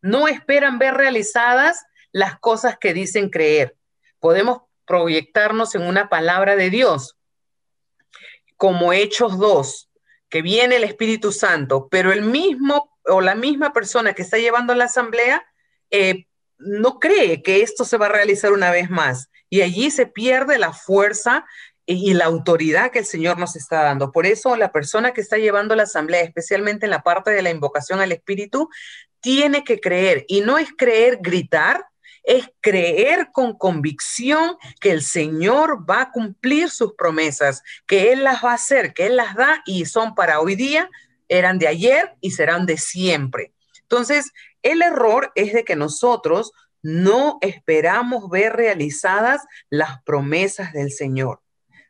no 0.02 0.28
esperan 0.28 0.80
ver 0.80 0.95
realizadas 0.95 1.86
las 2.12 2.39
cosas 2.39 2.78
que 2.80 2.93
dicen 2.93 3.30
creer. 3.30 3.75
Podemos 4.19 4.62
proyectarnos 4.86 5.75
en 5.75 5.84
una 5.84 6.10
palabra 6.10 6.56
de 6.56 6.69
Dios, 6.69 7.17
como 8.56 8.93
Hechos 8.93 9.38
2, 9.38 9.89
que 10.30 10.41
viene 10.41 10.78
el 10.78 10.84
Espíritu 10.84 11.32
Santo, 11.32 11.88
pero 11.89 12.12
el 12.12 12.21
mismo 12.21 12.97
o 13.06 13.21
la 13.21 13.36
misma 13.36 13.73
persona 13.73 14.13
que 14.13 14.21
está 14.21 14.38
llevando 14.38 14.75
la 14.75 14.86
asamblea 14.86 15.45
eh, 15.91 16.28
no 16.58 16.99
cree 16.99 17.41
que 17.41 17.62
esto 17.62 17.86
se 17.86 17.97
va 17.97 18.08
a 18.08 18.12
realizar 18.12 18.52
una 18.52 18.71
vez 18.71 18.89
más. 18.89 19.30
Y 19.49 19.62
allí 19.62 19.89
se 19.89 20.06
pierde 20.06 20.60
la 20.60 20.73
fuerza 20.73 21.45
y 21.91 22.13
la 22.13 22.25
autoridad 22.25 22.91
que 22.91 22.99
el 22.99 23.06
Señor 23.06 23.39
nos 23.39 23.56
está 23.56 23.82
dando. 23.82 24.12
Por 24.12 24.28
eso 24.28 24.56
la 24.56 24.71
persona 24.71 25.12
que 25.12 25.21
está 25.21 25.38
llevando 25.38 25.75
la 25.75 25.84
asamblea, 25.84 26.21
especialmente 26.21 26.86
en 26.86 26.91
la 26.91 27.02
parte 27.02 27.32
de 27.32 27.41
la 27.41 27.49
invocación 27.49 27.99
al 27.99 28.12
Espíritu, 28.12 28.69
tiene 29.21 29.63
que 29.63 29.80
creer. 29.80 30.23
Y 30.28 30.41
no 30.41 30.60
es 30.60 30.69
creer 30.78 31.17
gritar, 31.19 31.84
es 32.23 32.47
creer 32.62 33.30
con 33.32 33.58
convicción 33.58 34.56
que 34.80 34.91
el 34.91 35.02
Señor 35.02 35.89
va 35.89 36.02
a 36.02 36.12
cumplir 36.12 36.69
sus 36.69 36.93
promesas, 36.93 37.63
que 37.88 38.12
Él 38.12 38.23
las 38.23 38.45
va 38.45 38.52
a 38.52 38.56
hacer, 38.56 38.93
que 38.93 39.08
Él 39.08 39.15
las 39.15 39.34
da 39.34 39.63
y 39.65 39.86
son 39.86 40.13
para 40.13 40.41
hoy 40.41 40.56
día, 40.56 40.91
eran 41.28 41.58
de 41.58 41.69
ayer 41.69 42.13
y 42.21 42.32
serán 42.32 42.67
de 42.67 42.78
siempre. 42.78 43.52
Entonces, 43.82 44.32
el 44.62 44.84
error 44.84 45.32
es 45.34 45.54
de 45.54 45.63
que 45.63 45.75
nosotros 45.75 46.52
no 46.84 47.39
esperamos 47.41 48.30
ver 48.30 48.54
realizadas 48.54 49.41
las 49.71 50.04
promesas 50.04 50.71
del 50.71 50.91
Señor. 50.91 51.41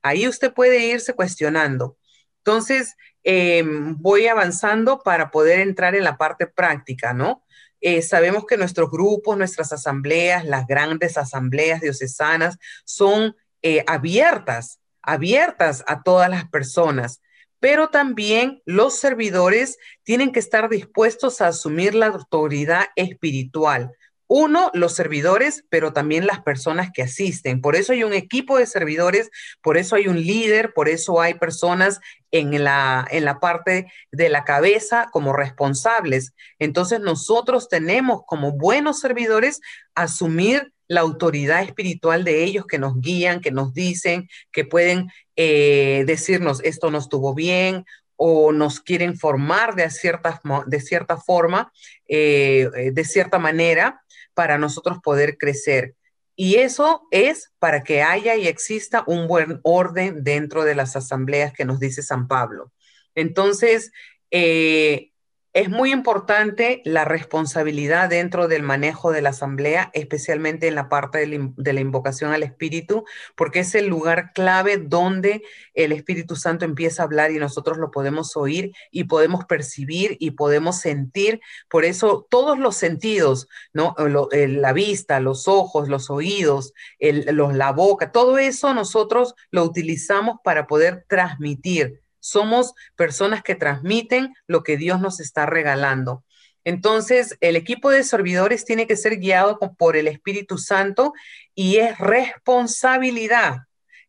Ahí 0.01 0.27
usted 0.27 0.53
puede 0.53 0.85
irse 0.85 1.13
cuestionando. 1.13 1.97
Entonces, 2.37 2.95
em, 3.23 3.95
voy 3.97 4.27
avanzando 4.27 4.99
para 4.99 5.31
poder 5.31 5.59
entrar 5.59 5.95
en 5.95 6.03
la 6.03 6.17
parte 6.17 6.47
práctica, 6.47 7.13
¿no? 7.13 7.43
Eh, 7.81 8.01
sabemos 8.01 8.45
que 8.45 8.57
nuestros 8.57 8.89
grupos, 8.91 9.37
nuestras 9.37 9.71
asambleas, 9.71 10.45
las 10.45 10.67
grandes 10.67 11.17
asambleas 11.17 11.81
diocesanas 11.81 12.57
son 12.85 13.35
eh, 13.61 13.83
abiertas, 13.87 14.79
abiertas 15.01 15.83
a 15.87 16.03
todas 16.03 16.29
las 16.29 16.49
personas, 16.49 17.21
pero 17.59 17.89
también 17.89 18.61
los 18.65 18.97
servidores 18.97 19.77
tienen 20.03 20.31
que 20.31 20.39
estar 20.39 20.69
dispuestos 20.69 21.41
a 21.41 21.47
asumir 21.47 21.93
la 21.93 22.07
autoridad 22.07 22.85
espiritual. 22.95 23.91
Uno, 24.31 24.69
los 24.75 24.93
servidores, 24.93 25.65
pero 25.69 25.91
también 25.91 26.27
las 26.27 26.41
personas 26.43 26.91
que 26.93 27.01
asisten. 27.01 27.61
Por 27.61 27.75
eso 27.75 27.93
hay 27.93 28.03
un 28.03 28.13
equipo 28.13 28.59
de 28.59 28.67
servidores, 28.67 29.31
por 29.63 29.75
eso 29.75 29.95
hay 29.95 30.07
un 30.07 30.21
líder, 30.21 30.71
por 30.71 30.87
eso 30.87 31.19
hay 31.19 31.33
personas 31.33 31.99
en 32.29 32.63
la, 32.63 33.07
en 33.09 33.25
la 33.25 33.39
parte 33.39 33.91
de 34.11 34.29
la 34.29 34.43
cabeza 34.43 35.09
como 35.11 35.33
responsables. 35.33 36.35
Entonces 36.59 36.99
nosotros 36.99 37.69
tenemos 37.69 38.21
como 38.27 38.51
buenos 38.51 38.99
servidores 38.99 39.61
asumir 39.95 40.73
la 40.87 41.01
autoridad 41.01 41.63
espiritual 41.63 42.23
de 42.23 42.43
ellos 42.43 42.67
que 42.67 42.77
nos 42.77 43.01
guían, 43.01 43.41
que 43.41 43.49
nos 43.49 43.73
dicen, 43.73 44.29
que 44.51 44.63
pueden 44.63 45.09
eh, 45.37 46.03
decirnos 46.05 46.61
esto 46.63 46.91
no 46.91 46.99
estuvo 46.99 47.33
bien 47.33 47.83
o 48.15 48.51
nos 48.51 48.79
quieren 48.79 49.17
formar 49.17 49.73
de 49.73 49.89
cierta, 49.89 50.39
de 50.67 50.81
cierta 50.81 51.17
forma, 51.17 51.71
eh, 52.07 52.91
de 52.93 53.05
cierta 53.05 53.39
manera 53.39 54.03
para 54.33 54.57
nosotros 54.57 54.99
poder 55.03 55.37
crecer. 55.37 55.95
Y 56.35 56.55
eso 56.55 57.07
es 57.11 57.51
para 57.59 57.83
que 57.83 58.01
haya 58.01 58.35
y 58.35 58.47
exista 58.47 59.03
un 59.07 59.27
buen 59.27 59.59
orden 59.63 60.23
dentro 60.23 60.63
de 60.63 60.75
las 60.75 60.95
asambleas 60.95 61.53
que 61.53 61.65
nos 61.65 61.79
dice 61.79 62.01
San 62.01 62.27
Pablo. 62.27 62.71
Entonces, 63.13 63.91
eh, 64.31 65.11
Es 65.51 65.67
muy 65.67 65.91
importante 65.91 66.83
la 66.85 67.05
responsabilidad 67.05 68.07
dentro 68.09 68.47
del 68.47 68.61
manejo 68.61 69.11
de 69.11 69.23
la 69.23 69.29
asamblea, 69.29 69.89
especialmente 69.93 70.67
en 70.67 70.75
la 70.75 70.89
parte 70.89 71.17
de 71.17 71.73
la, 71.73 71.79
invocación 71.79 72.31
al 72.31 72.43
Espíritu, 72.43 73.03
porque 73.35 73.61
es 73.61 73.73
el 73.73 73.87
lugar 73.87 74.31
clave 74.33 74.77
donde 74.77 75.41
el 75.73 75.91
Espíritu 75.91 76.35
Santo 76.35 76.65
empieza 76.65 77.01
a 77.01 77.05
hablar 77.05 77.31
y 77.31 77.39
nosotros 77.39 77.79
lo 77.79 77.89
podemos 77.89 78.37
oír 78.37 78.73
y 78.91 79.05
podemos 79.05 79.45
percibir 79.45 80.17
y 80.19 80.31
podemos 80.31 80.81
sentir. 80.81 81.41
Por 81.67 81.83
eso 81.83 82.27
todos 82.29 82.59
los 82.59 82.75
sentidos, 82.75 83.47
¿no? 83.73 83.95
la 84.31 84.73
vista, 84.73 85.19
los 85.19 85.47
ojos, 85.47 85.89
los 85.89 86.11
oídos, 86.11 86.73
los, 86.99 87.55
la 87.55 87.71
boca, 87.71 88.11
todo 88.11 88.37
eso 88.37 88.75
nosotros 88.75 89.33
lo 89.49 89.63
utilizamos 89.63 90.37
para 90.43 90.67
poder 90.67 91.05
transmitir 91.07 92.03
somos 92.19 92.73
personas 92.95 93.43
que 93.43 93.55
transmiten 93.55 94.33
lo 94.47 94.63
que 94.63 94.77
Dios 94.77 94.99
nos 94.99 95.19
está 95.19 95.45
regalando. 95.45 96.23
Entonces, 96.63 97.37
el 97.41 97.55
equipo 97.55 97.89
de 97.89 98.03
servidores 98.03 98.65
tiene 98.65 98.85
que 98.85 98.97
ser 98.97 99.17
guiado 99.17 99.59
por 99.77 99.95
el 99.95 100.07
Espíritu 100.07 100.57
Santo 100.57 101.13
y 101.55 101.77
es 101.77 101.97
responsabilidad 101.97 103.59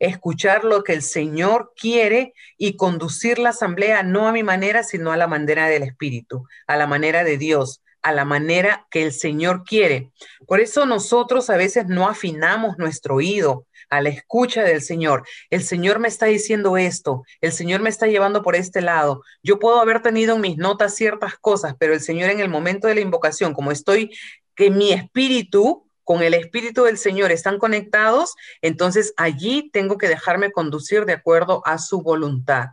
escuchar 0.00 0.64
lo 0.64 0.82
que 0.82 0.94
el 0.94 1.02
Señor 1.02 1.72
quiere 1.76 2.32
y 2.56 2.76
conducir 2.76 3.38
la 3.38 3.50
asamblea 3.50 4.02
no 4.02 4.26
a 4.26 4.32
mi 4.32 4.42
manera, 4.42 4.82
sino 4.82 5.12
a 5.12 5.16
la 5.16 5.26
manera 5.26 5.68
del 5.68 5.82
Espíritu, 5.82 6.46
a 6.66 6.76
la 6.76 6.86
manera 6.86 7.22
de 7.22 7.36
Dios, 7.36 7.82
a 8.02 8.12
la 8.12 8.24
manera 8.24 8.86
que 8.90 9.02
el 9.02 9.12
Señor 9.12 9.64
quiere. 9.64 10.10
Por 10.46 10.60
eso 10.60 10.86
nosotros 10.86 11.50
a 11.50 11.56
veces 11.56 11.86
no 11.86 12.08
afinamos 12.08 12.78
nuestro 12.78 13.16
oído, 13.16 13.66
a 13.90 14.00
la 14.00 14.08
escucha 14.08 14.62
del 14.62 14.80
Señor. 14.80 15.24
El 15.50 15.62
Señor 15.62 15.98
me 15.98 16.08
está 16.08 16.26
diciendo 16.26 16.76
esto, 16.76 17.24
el 17.40 17.52
Señor 17.52 17.80
me 17.80 17.90
está 17.90 18.06
llevando 18.06 18.42
por 18.42 18.54
este 18.54 18.80
lado. 18.80 19.22
Yo 19.42 19.58
puedo 19.58 19.80
haber 19.80 20.00
tenido 20.00 20.36
en 20.36 20.40
mis 20.40 20.56
notas 20.56 20.94
ciertas 20.94 21.36
cosas, 21.36 21.74
pero 21.78 21.92
el 21.92 22.00
Señor 22.00 22.30
en 22.30 22.40
el 22.40 22.48
momento 22.48 22.88
de 22.88 22.94
la 22.94 23.00
invocación, 23.00 23.52
como 23.52 23.72
estoy, 23.72 24.16
que 24.54 24.70
mi 24.70 24.92
espíritu 24.92 25.86
con 26.04 26.22
el 26.22 26.34
espíritu 26.34 26.84
del 26.84 26.98
Señor 26.98 27.30
están 27.30 27.58
conectados, 27.58 28.34
entonces 28.62 29.12
allí 29.16 29.70
tengo 29.72 29.96
que 29.96 30.08
dejarme 30.08 30.50
conducir 30.50 31.04
de 31.04 31.12
acuerdo 31.12 31.62
a 31.64 31.78
su 31.78 32.02
voluntad. 32.02 32.70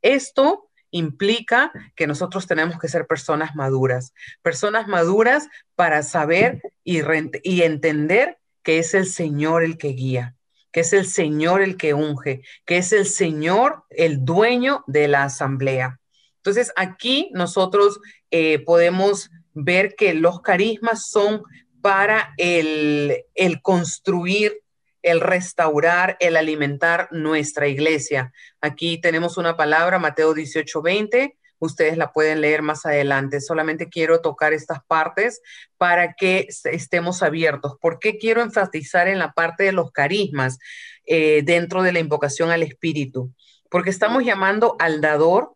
Esto 0.00 0.67
implica 0.90 1.72
que 1.94 2.06
nosotros 2.06 2.46
tenemos 2.46 2.78
que 2.78 2.88
ser 2.88 3.06
personas 3.06 3.54
maduras, 3.54 4.12
personas 4.42 4.88
maduras 4.88 5.48
para 5.74 6.02
saber 6.02 6.60
y, 6.84 7.00
y 7.42 7.62
entender 7.62 8.38
que 8.62 8.78
es 8.78 8.94
el 8.94 9.06
Señor 9.06 9.62
el 9.62 9.78
que 9.78 9.88
guía 9.88 10.34
que 10.70 10.80
es 10.80 10.92
el 10.92 11.06
Señor 11.06 11.62
el 11.62 11.76
que 11.76 11.94
unge, 11.94 12.42
que 12.64 12.78
es 12.78 12.92
el 12.92 13.06
Señor 13.06 13.84
el 13.90 14.24
dueño 14.24 14.84
de 14.86 15.08
la 15.08 15.24
asamblea. 15.24 15.98
Entonces 16.36 16.72
aquí 16.76 17.30
nosotros 17.32 18.00
eh, 18.30 18.60
podemos 18.60 19.30
ver 19.54 19.94
que 19.96 20.14
los 20.14 20.40
carismas 20.40 21.08
son 21.08 21.42
para 21.80 22.34
el, 22.36 23.24
el 23.34 23.62
construir, 23.62 24.60
el 25.02 25.20
restaurar, 25.20 26.16
el 26.20 26.36
alimentar 26.36 27.08
nuestra 27.10 27.68
iglesia. 27.68 28.32
Aquí 28.60 29.00
tenemos 29.00 29.36
una 29.38 29.56
palabra, 29.56 29.98
Mateo 29.98 30.34
18, 30.34 30.82
20, 30.82 31.36
ustedes 31.58 31.96
la 31.96 32.12
pueden 32.12 32.40
leer 32.40 32.62
más 32.62 32.86
adelante. 32.86 33.40
Solamente 33.40 33.88
quiero 33.88 34.20
tocar 34.20 34.52
estas 34.52 34.82
partes 34.84 35.40
para 35.76 36.14
que 36.14 36.48
estemos 36.64 37.22
abiertos. 37.22 37.76
¿Por 37.80 37.98
qué 37.98 38.18
quiero 38.18 38.42
enfatizar 38.42 39.08
en 39.08 39.18
la 39.18 39.32
parte 39.32 39.64
de 39.64 39.72
los 39.72 39.92
carismas 39.92 40.58
eh, 41.06 41.42
dentro 41.44 41.82
de 41.82 41.92
la 41.92 42.00
invocación 42.00 42.50
al 42.50 42.62
Espíritu? 42.62 43.32
Porque 43.70 43.90
estamos 43.90 44.24
llamando 44.24 44.76
al 44.78 45.00
dador, 45.00 45.54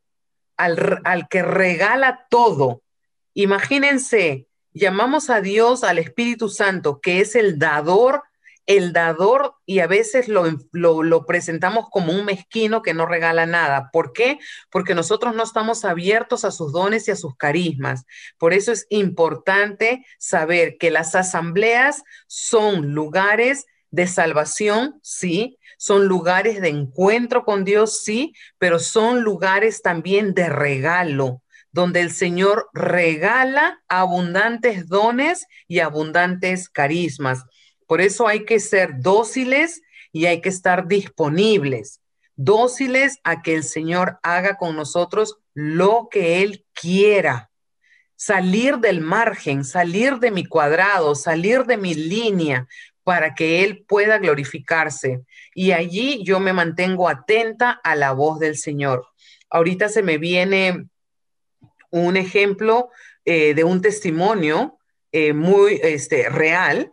al, 0.56 1.00
al 1.04 1.28
que 1.28 1.42
regala 1.42 2.26
todo. 2.30 2.82
Imagínense, 3.34 4.46
llamamos 4.72 5.30
a 5.30 5.40
Dios, 5.40 5.84
al 5.84 5.98
Espíritu 5.98 6.48
Santo, 6.48 7.00
que 7.00 7.20
es 7.20 7.34
el 7.34 7.58
dador 7.58 8.22
el 8.66 8.92
dador 8.92 9.54
y 9.66 9.80
a 9.80 9.86
veces 9.86 10.28
lo, 10.28 11.26
presentamos 11.26 11.86
como 11.90 12.12
un 12.12 12.24
mezquino 12.24 12.82
que 12.82 12.94
no 12.94 13.06
regala 13.06 13.46
nada. 13.46 13.90
¿Por 13.92 14.12
qué? 14.12 14.38
Porque 14.70 14.94
nosotros 14.94 15.34
no 15.34 15.42
estamos 15.42 15.84
abiertos 15.84 16.44
a 16.44 16.50
sus 16.50 16.72
dones 16.72 17.08
y 17.08 17.10
a 17.10 17.16
sus 17.16 17.36
carismas. 17.36 18.04
Por 18.38 18.52
eso 18.52 18.72
es 18.72 18.86
importante 18.90 20.06
saber 20.18 20.76
que 20.78 20.90
las 20.90 21.14
asambleas 21.14 22.02
son 22.26 22.92
lugares 22.92 23.66
de 23.90 24.06
salvación, 24.06 24.98
sí, 25.02 25.58
son 25.76 26.06
lugares 26.06 26.60
de 26.60 26.68
encuentro 26.68 27.44
con 27.44 27.64
Dios, 27.64 28.02
sí, 28.02 28.34
pero 28.58 28.78
son 28.78 29.22
lugares 29.22 29.82
también 29.82 30.32
de 30.32 30.48
regalo, 30.48 31.42
donde 31.72 32.00
el 32.00 32.10
Señor 32.10 32.70
regala 32.72 33.82
abundantes 33.88 34.88
dones 34.88 35.46
y 35.66 35.80
abundantes 35.80 36.68
carismas. 36.68 37.44
Por 37.86 38.00
eso 38.00 38.26
hay 38.26 38.44
que 38.44 38.60
ser 38.60 39.00
dóciles 39.00 39.82
y 40.12 40.26
hay 40.26 40.40
que 40.40 40.48
estar 40.48 40.86
disponibles, 40.86 42.00
dóciles 42.36 43.18
a 43.24 43.42
que 43.42 43.54
el 43.54 43.64
Señor 43.64 44.18
haga 44.22 44.56
con 44.56 44.76
nosotros 44.76 45.38
lo 45.54 46.08
que 46.10 46.42
Él 46.42 46.64
quiera. 46.72 47.50
Salir 48.14 48.78
del 48.78 49.00
margen, 49.00 49.64
salir 49.64 50.18
de 50.18 50.30
mi 50.30 50.44
cuadrado, 50.44 51.14
salir 51.14 51.64
de 51.64 51.76
mi 51.76 51.94
línea 51.94 52.68
para 53.02 53.34
que 53.34 53.64
Él 53.64 53.84
pueda 53.88 54.18
glorificarse. 54.18 55.22
Y 55.54 55.72
allí 55.72 56.22
yo 56.24 56.38
me 56.38 56.52
mantengo 56.52 57.08
atenta 57.08 57.70
a 57.82 57.96
la 57.96 58.12
voz 58.12 58.38
del 58.38 58.56
Señor. 58.56 59.06
Ahorita 59.50 59.88
se 59.88 60.02
me 60.02 60.18
viene 60.18 60.86
un 61.90 62.16
ejemplo 62.16 62.90
eh, 63.24 63.54
de 63.54 63.64
un 63.64 63.82
testimonio 63.82 64.78
eh, 65.10 65.32
muy 65.32 65.80
este, 65.82 66.28
real 66.28 66.92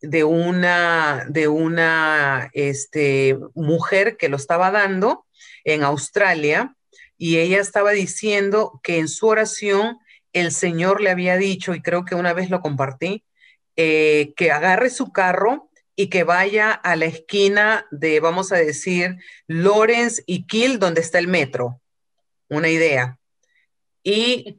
de 0.00 0.24
una, 0.24 1.26
de 1.28 1.48
una 1.48 2.50
este, 2.52 3.38
mujer 3.54 4.16
que 4.16 4.28
lo 4.28 4.36
estaba 4.36 4.70
dando 4.70 5.26
en 5.64 5.82
Australia 5.82 6.74
y 7.18 7.38
ella 7.38 7.60
estaba 7.60 7.90
diciendo 7.90 8.80
que 8.82 8.98
en 8.98 9.08
su 9.08 9.26
oración 9.26 9.98
el 10.32 10.52
Señor 10.52 11.00
le 11.00 11.10
había 11.10 11.36
dicho, 11.36 11.74
y 11.74 11.82
creo 11.82 12.04
que 12.04 12.14
una 12.14 12.32
vez 12.32 12.50
lo 12.50 12.60
compartí, 12.60 13.24
eh, 13.76 14.32
que 14.36 14.50
agarre 14.50 14.90
su 14.90 15.12
carro 15.12 15.70
y 15.96 16.08
que 16.08 16.24
vaya 16.24 16.72
a 16.72 16.96
la 16.96 17.06
esquina 17.06 17.86
de, 17.90 18.20
vamos 18.20 18.52
a 18.52 18.56
decir, 18.56 19.18
Lawrence 19.46 20.22
y 20.26 20.46
Kill, 20.46 20.78
donde 20.78 21.02
está 21.02 21.18
el 21.18 21.28
metro. 21.28 21.80
Una 22.48 22.68
idea. 22.68 23.18
Y 24.02 24.58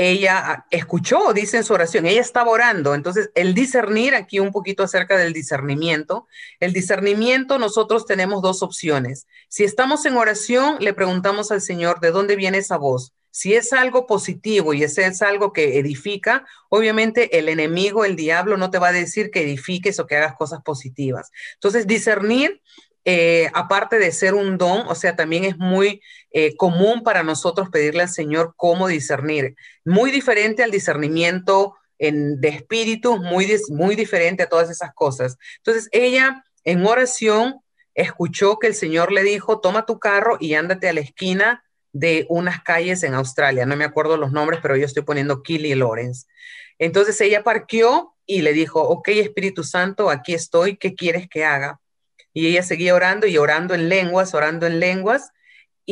ella 0.00 0.64
escuchó, 0.70 1.34
dice 1.34 1.58
en 1.58 1.64
su 1.64 1.74
oración, 1.74 2.06
ella 2.06 2.22
estaba 2.22 2.50
orando. 2.50 2.94
Entonces, 2.94 3.30
el 3.34 3.52
discernir, 3.52 4.14
aquí 4.14 4.40
un 4.40 4.50
poquito 4.50 4.82
acerca 4.82 5.18
del 5.18 5.34
discernimiento, 5.34 6.26
el 6.58 6.72
discernimiento 6.72 7.58
nosotros 7.58 8.06
tenemos 8.06 8.40
dos 8.40 8.62
opciones. 8.62 9.26
Si 9.48 9.62
estamos 9.62 10.06
en 10.06 10.16
oración, 10.16 10.76
le 10.80 10.94
preguntamos 10.94 11.50
al 11.50 11.60
Señor, 11.60 12.00
¿de 12.00 12.12
dónde 12.12 12.36
viene 12.36 12.58
esa 12.58 12.78
voz? 12.78 13.12
Si 13.30 13.54
es 13.54 13.74
algo 13.74 14.06
positivo 14.06 14.72
y 14.72 14.84
ese 14.84 15.04
es 15.04 15.20
algo 15.20 15.52
que 15.52 15.78
edifica, 15.78 16.46
obviamente 16.70 17.38
el 17.38 17.50
enemigo, 17.50 18.06
el 18.06 18.16
diablo, 18.16 18.56
no 18.56 18.70
te 18.70 18.78
va 18.78 18.88
a 18.88 18.92
decir 18.92 19.30
que 19.30 19.42
edifiques 19.42 20.00
o 20.00 20.06
que 20.06 20.16
hagas 20.16 20.34
cosas 20.34 20.62
positivas. 20.62 21.30
Entonces, 21.56 21.86
discernir 21.86 22.62
eh, 23.04 23.50
aparte 23.54 23.98
de 23.98 24.12
ser 24.12 24.34
un 24.34 24.58
don, 24.58 24.86
o 24.86 24.94
sea, 24.94 25.16
también 25.16 25.44
es 25.44 25.56
muy 25.56 26.02
eh, 26.32 26.56
común 26.56 27.02
para 27.02 27.22
nosotros 27.22 27.70
pedirle 27.70 28.02
al 28.02 28.08
Señor 28.08 28.54
cómo 28.56 28.88
discernir. 28.88 29.56
Muy 29.84 30.10
diferente 30.10 30.62
al 30.62 30.70
discernimiento 30.70 31.76
en, 31.98 32.40
de 32.40 32.48
espíritu, 32.48 33.16
muy, 33.18 33.48
muy 33.70 33.96
diferente 33.96 34.44
a 34.44 34.48
todas 34.48 34.70
esas 34.70 34.92
cosas. 34.94 35.38
Entonces, 35.58 35.88
ella 35.92 36.44
en 36.64 36.86
oración 36.86 37.60
escuchó 37.94 38.58
que 38.58 38.68
el 38.68 38.74
Señor 38.74 39.12
le 39.12 39.22
dijo, 39.22 39.60
toma 39.60 39.86
tu 39.86 39.98
carro 39.98 40.36
y 40.40 40.54
ándate 40.54 40.88
a 40.88 40.92
la 40.92 41.00
esquina 41.00 41.64
de 41.92 42.26
unas 42.28 42.62
calles 42.62 43.02
en 43.02 43.14
Australia. 43.14 43.66
No 43.66 43.76
me 43.76 43.84
acuerdo 43.84 44.16
los 44.16 44.32
nombres, 44.32 44.60
pero 44.62 44.76
yo 44.76 44.86
estoy 44.86 45.02
poniendo 45.02 45.42
Killy 45.42 45.74
Lawrence. 45.74 46.26
Entonces 46.78 47.20
ella 47.20 47.42
parqueó 47.42 48.14
y 48.24 48.42
le 48.42 48.52
dijo, 48.52 48.80
ok, 48.80 49.08
Espíritu 49.08 49.64
Santo, 49.64 50.08
aquí 50.08 50.34
estoy, 50.34 50.76
¿qué 50.76 50.94
quieres 50.94 51.28
que 51.28 51.44
haga? 51.44 51.80
Y 52.32 52.46
ella 52.46 52.62
seguía 52.62 52.94
orando 52.94 53.26
y 53.26 53.36
orando 53.36 53.74
en 53.74 53.88
lenguas, 53.88 54.34
orando 54.34 54.66
en 54.66 54.78
lenguas, 54.78 55.30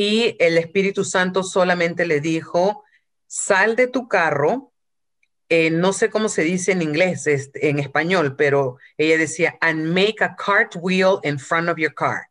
y 0.01 0.37
el 0.39 0.59
Espíritu 0.59 1.05
Santo 1.05 1.43
solamente 1.43 2.07
le 2.07 2.21
dijo, 2.21 2.85
sal 3.27 3.75
de 3.75 3.89
tu 3.89 4.07
carro, 4.07 4.73
eh, 5.49 5.71
no 5.71 5.93
sé 5.93 6.09
cómo 6.09 6.29
se 6.29 6.43
dice 6.43 6.71
en 6.71 6.83
inglés, 6.83 7.25
en 7.27 7.81
español, 7.81 8.37
pero 8.37 8.77
ella 8.97 9.19
decía, 9.19 9.59
and 9.61 9.89
make 9.89 10.23
a 10.23 10.37
cartwheel 10.37 11.19
in 11.25 11.37
front 11.37 11.69
of 11.69 11.79
your 11.79 11.93
car. 11.93 12.29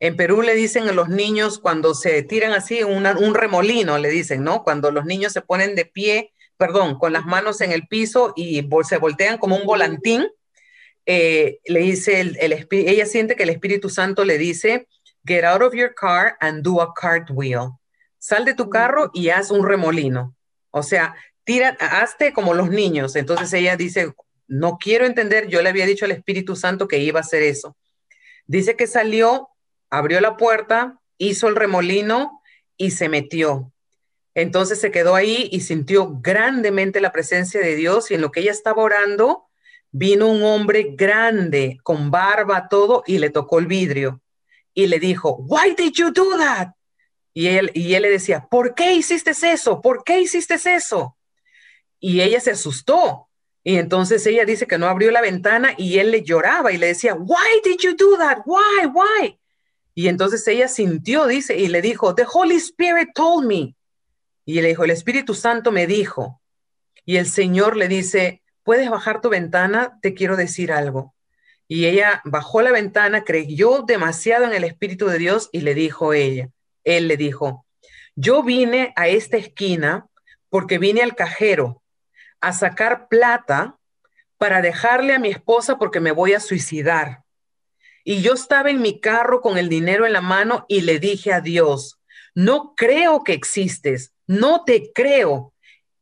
En 0.00 0.18
Perú 0.18 0.42
le 0.42 0.54
dicen 0.54 0.86
a 0.86 0.92
los 0.92 1.08
niños 1.08 1.58
cuando 1.58 1.94
se 1.94 2.22
tiran 2.24 2.52
así, 2.52 2.82
un 2.82 3.34
remolino, 3.34 3.96
le 3.96 4.10
dicen, 4.10 4.44
¿no? 4.44 4.62
Cuando 4.62 4.90
los 4.90 5.06
niños 5.06 5.32
se 5.32 5.40
ponen 5.40 5.74
de 5.76 5.86
pie, 5.86 6.34
perdón, 6.58 6.98
con 6.98 7.14
las 7.14 7.24
manos 7.24 7.62
en 7.62 7.72
el 7.72 7.88
piso 7.88 8.34
y 8.36 8.68
se 8.86 8.98
voltean 8.98 9.38
como 9.38 9.56
un 9.56 9.64
volantín, 9.64 10.26
eh, 11.06 11.60
le 11.64 11.80
dice, 11.80 12.20
el, 12.20 12.68
ella 12.70 13.06
siente 13.06 13.34
que 13.34 13.44
el 13.44 13.48
Espíritu 13.48 13.88
Santo 13.88 14.26
le 14.26 14.36
dice, 14.36 14.88
get 15.28 15.44
out 15.44 15.62
of 15.62 15.74
your 15.74 15.94
car 15.94 16.36
and 16.40 16.62
do 16.62 16.80
a 16.80 16.92
cartwheel. 16.94 17.78
Sal 18.18 18.44
de 18.44 18.54
tu 18.54 18.68
carro 18.70 19.10
y 19.12 19.28
haz 19.28 19.50
un 19.50 19.64
remolino. 19.64 20.34
O 20.70 20.82
sea, 20.82 21.14
tira, 21.44 21.76
hazte 21.80 22.32
como 22.32 22.54
los 22.54 22.70
niños. 22.70 23.14
Entonces 23.14 23.52
ella 23.52 23.76
dice, 23.76 24.14
no 24.48 24.78
quiero 24.78 25.04
entender, 25.04 25.48
yo 25.48 25.62
le 25.62 25.68
había 25.68 25.86
dicho 25.86 26.06
al 26.06 26.12
Espíritu 26.12 26.56
Santo 26.56 26.88
que 26.88 26.98
iba 26.98 27.20
a 27.20 27.22
hacer 27.22 27.42
eso. 27.42 27.76
Dice 28.46 28.74
que 28.76 28.86
salió, 28.86 29.50
abrió 29.90 30.20
la 30.20 30.36
puerta, 30.36 30.98
hizo 31.18 31.48
el 31.48 31.56
remolino 31.56 32.42
y 32.76 32.92
se 32.92 33.08
metió. 33.08 33.72
Entonces 34.34 34.80
se 34.80 34.90
quedó 34.90 35.14
ahí 35.14 35.48
y 35.52 35.60
sintió 35.60 36.18
grandemente 36.20 37.00
la 37.00 37.12
presencia 37.12 37.60
de 37.60 37.76
Dios 37.76 38.10
y 38.10 38.14
en 38.14 38.22
lo 38.22 38.30
que 38.30 38.40
ella 38.40 38.52
estaba 38.52 38.82
orando, 38.82 39.48
vino 39.90 40.28
un 40.28 40.42
hombre 40.42 40.94
grande, 40.94 41.78
con 41.82 42.10
barba, 42.10 42.68
todo, 42.68 43.02
y 43.06 43.18
le 43.18 43.30
tocó 43.30 43.58
el 43.58 43.66
vidrio 43.66 44.22
y 44.78 44.86
le 44.86 45.00
dijo, 45.00 45.34
Why 45.40 45.74
did 45.76 45.94
you 45.94 46.12
do 46.12 46.38
that? 46.38 46.68
Y 47.34 47.48
él, 47.48 47.72
y 47.74 47.94
él 47.94 48.02
le 48.02 48.10
decía, 48.10 48.46
¿por 48.48 48.76
qué 48.76 48.94
hiciste 48.94 49.32
eso? 49.32 49.80
¿Por 49.80 50.04
qué 50.04 50.20
hiciste 50.20 50.54
eso? 50.54 51.16
Y 51.98 52.20
ella 52.20 52.38
se 52.38 52.52
asustó. 52.52 53.28
Y 53.64 53.76
entonces 53.76 54.24
ella 54.24 54.44
dice 54.44 54.68
que 54.68 54.78
no 54.78 54.86
abrió 54.86 55.10
la 55.10 55.20
ventana 55.20 55.74
y 55.76 55.98
él 55.98 56.12
le 56.12 56.22
lloraba 56.22 56.70
y 56.70 56.76
le 56.76 56.86
decía, 56.86 57.16
Why 57.16 57.60
did 57.64 57.78
you 57.80 57.96
do 57.96 58.16
that? 58.18 58.42
Why? 58.46 58.86
Why? 58.86 59.40
Y 59.96 60.06
entonces 60.06 60.46
ella 60.46 60.68
sintió, 60.68 61.26
dice, 61.26 61.56
y 61.56 61.66
le 61.66 61.82
dijo, 61.82 62.14
The 62.14 62.26
Holy 62.32 62.54
Spirit 62.54 63.08
told 63.16 63.48
me. 63.48 63.74
Y 64.44 64.60
le 64.60 64.68
dijo, 64.68 64.84
el 64.84 64.92
Espíritu 64.92 65.34
Santo 65.34 65.72
me 65.72 65.88
dijo. 65.88 66.40
Y 67.04 67.16
el 67.16 67.26
Señor 67.26 67.76
le 67.76 67.88
dice, 67.88 68.42
¿puedes 68.62 68.88
bajar 68.88 69.20
tu 69.20 69.28
ventana? 69.28 69.98
Te 70.02 70.14
quiero 70.14 70.36
decir 70.36 70.70
algo. 70.70 71.16
Y 71.68 71.86
ella 71.86 72.22
bajó 72.24 72.62
la 72.62 72.72
ventana, 72.72 73.24
creyó 73.24 73.82
demasiado 73.82 74.46
en 74.46 74.54
el 74.54 74.64
Espíritu 74.64 75.06
de 75.06 75.18
Dios 75.18 75.50
y 75.52 75.60
le 75.60 75.74
dijo 75.74 76.14
ella, 76.14 76.48
él 76.82 77.08
le 77.08 77.18
dijo, 77.18 77.66
yo 78.16 78.42
vine 78.42 78.92
a 78.96 79.06
esta 79.08 79.36
esquina 79.36 80.06
porque 80.48 80.78
vine 80.78 81.02
al 81.02 81.14
cajero 81.14 81.82
a 82.40 82.52
sacar 82.52 83.08
plata 83.08 83.76
para 84.38 84.62
dejarle 84.62 85.12
a 85.14 85.18
mi 85.18 85.28
esposa 85.28 85.76
porque 85.78 86.00
me 86.00 86.12
voy 86.12 86.32
a 86.32 86.40
suicidar. 86.40 87.22
Y 88.02 88.22
yo 88.22 88.32
estaba 88.32 88.70
en 88.70 88.80
mi 88.80 89.00
carro 89.00 89.42
con 89.42 89.58
el 89.58 89.68
dinero 89.68 90.06
en 90.06 90.14
la 90.14 90.22
mano 90.22 90.64
y 90.68 90.80
le 90.80 90.98
dije 90.98 91.32
a 91.32 91.42
Dios, 91.42 92.00
no 92.34 92.74
creo 92.74 93.22
que 93.24 93.34
existes, 93.34 94.14
no 94.26 94.64
te 94.64 94.92
creo, 94.94 95.52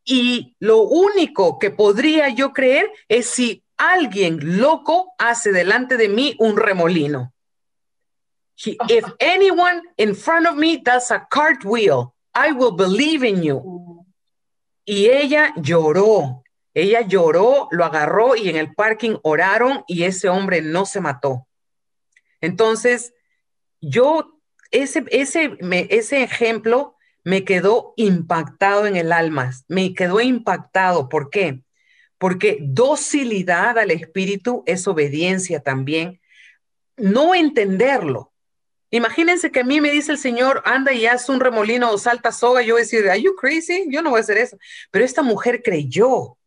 y 0.08 0.54
lo 0.60 0.82
único 0.82 1.58
que 1.58 1.70
podría 1.72 2.28
yo 2.28 2.52
creer 2.52 2.90
es 3.08 3.26
si 3.26 3.64
alguien 3.76 4.58
loco 4.58 5.12
hace 5.18 5.52
delante 5.52 5.96
de 5.96 6.08
mí 6.08 6.36
un 6.38 6.56
remolino. 6.56 7.32
if 8.64 9.04
anyone 9.20 9.82
in 9.98 10.14
front 10.14 10.46
of 10.46 10.56
me 10.56 10.78
does 10.78 11.10
a 11.10 11.26
cartwheel, 11.30 12.14
I 12.34 12.52
will 12.52 12.72
believe 12.72 13.22
in 13.22 13.42
you. 13.42 14.04
Y 14.84 15.06
ella 15.06 15.52
lloró, 15.56 16.42
ella 16.72 17.00
lloró, 17.00 17.68
lo 17.70 17.84
agarró 17.84 18.36
y 18.36 18.48
en 18.48 18.56
el 18.56 18.74
parking 18.74 19.16
oraron 19.22 19.82
y 19.88 20.04
ese 20.04 20.28
hombre 20.28 20.62
no 20.62 20.86
se 20.86 21.00
mató. 21.00 21.46
Entonces, 22.40 23.12
yo, 23.80 24.38
ese, 24.70 25.04
ese, 25.10 25.56
ese 25.90 26.22
ejemplo 26.22 26.96
me 27.24 27.44
quedó 27.44 27.94
impactado 27.96 28.86
en 28.86 28.96
el 28.96 29.10
alma, 29.10 29.50
me 29.66 29.94
quedó 29.94 30.20
impactado. 30.20 31.08
¿Por 31.08 31.30
qué? 31.30 31.64
Porque 32.18 32.58
docilidad 32.60 33.78
al 33.78 33.90
espíritu 33.90 34.62
es 34.66 34.86
obediencia 34.88 35.60
también. 35.60 36.20
No 36.96 37.34
entenderlo. 37.34 38.32
Imagínense 38.90 39.50
que 39.50 39.60
a 39.60 39.64
mí 39.64 39.80
me 39.80 39.90
dice 39.90 40.12
el 40.12 40.18
Señor, 40.18 40.62
anda 40.64 40.92
y 40.92 41.06
haz 41.06 41.28
un 41.28 41.40
remolino 41.40 41.90
o 41.90 41.98
salta 41.98 42.32
soga, 42.32 42.62
yo 42.62 42.74
voy 42.74 42.82
a 42.82 42.84
decir, 42.84 43.08
¿are 43.10 43.20
you 43.20 43.34
crazy? 43.34 43.86
Yo 43.90 44.00
no 44.00 44.10
voy 44.10 44.18
a 44.18 44.20
hacer 44.20 44.38
eso. 44.38 44.56
Pero 44.90 45.04
esta 45.04 45.22
mujer 45.22 45.62
creyó 45.62 46.38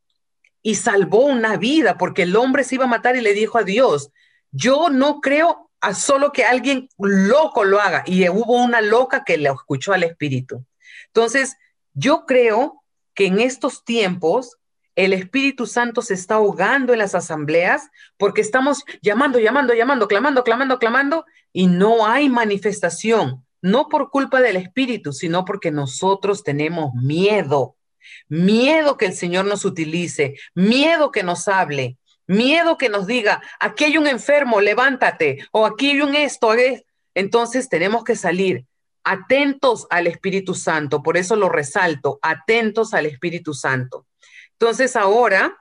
y 0.61 0.75
salvó 0.75 1.25
una 1.25 1.57
vida 1.57 1.97
porque 1.97 2.23
el 2.23 2.35
hombre 2.35 2.63
se 2.63 2.75
iba 2.75 2.85
a 2.85 2.87
matar 2.87 3.15
y 3.15 3.21
le 3.21 3.33
dijo 3.33 3.57
a 3.57 3.63
Dios, 3.63 4.11
yo 4.51 4.89
no 4.89 5.19
creo 5.21 5.69
a 5.81 5.93
solo 5.93 6.31
que 6.31 6.45
alguien 6.45 6.89
loco 6.97 7.63
lo 7.63 7.79
haga. 7.79 8.03
Y 8.05 8.27
hubo 8.29 8.63
una 8.63 8.81
loca 8.81 9.23
que 9.23 9.37
le 9.37 9.49
escuchó 9.49 9.93
al 9.93 10.03
Espíritu. 10.03 10.65
Entonces, 11.07 11.57
yo 11.93 12.25
creo 12.25 12.83
que 13.13 13.27
en 13.27 13.39
estos 13.39 13.83
tiempos 13.83 14.57
el 14.99 15.13
Espíritu 15.13 15.65
Santo 15.65 16.01
se 16.01 16.13
está 16.13 16.35
ahogando 16.35 16.91
en 16.91 16.99
las 16.99 17.15
asambleas 17.15 17.89
porque 18.17 18.41
estamos 18.41 18.83
llamando, 19.01 19.39
llamando, 19.39 19.73
llamando, 19.73 20.09
clamando, 20.09 20.43
clamando, 20.43 20.77
clamando 20.77 21.25
y 21.53 21.67
no 21.67 22.05
hay 22.05 22.27
manifestación, 22.27 23.45
no 23.61 23.87
por 23.87 24.09
culpa 24.09 24.41
del 24.41 24.57
Espíritu, 24.57 25.13
sino 25.13 25.45
porque 25.45 25.71
nosotros 25.71 26.43
tenemos 26.43 26.93
miedo, 26.95 27.77
miedo 28.27 28.97
que 28.97 29.05
el 29.05 29.13
Señor 29.13 29.45
nos 29.45 29.63
utilice, 29.63 30.35
miedo 30.53 31.13
que 31.13 31.23
nos 31.23 31.47
hable, 31.47 31.97
miedo 32.27 32.77
que 32.77 32.89
nos 32.89 33.07
diga, 33.07 33.41
aquí 33.61 33.85
hay 33.85 33.97
un 33.97 34.05
enfermo, 34.05 34.59
levántate, 34.59 35.47
o 35.53 35.65
aquí 35.65 35.91
hay 35.91 36.01
un 36.01 36.13
esto. 36.13 36.51
Entonces 37.15 37.69
tenemos 37.69 38.03
que 38.03 38.17
salir 38.17 38.65
atentos 39.05 39.87
al 39.91 40.07
Espíritu 40.07 40.55
Santo, 40.55 41.01
por 41.01 41.15
eso 41.15 41.37
lo 41.37 41.47
resalto, 41.47 42.19
atentos 42.21 42.93
al 42.93 43.05
Espíritu 43.05 43.53
Santo. 43.53 44.05
Entonces 44.59 44.97
ahora 44.97 45.57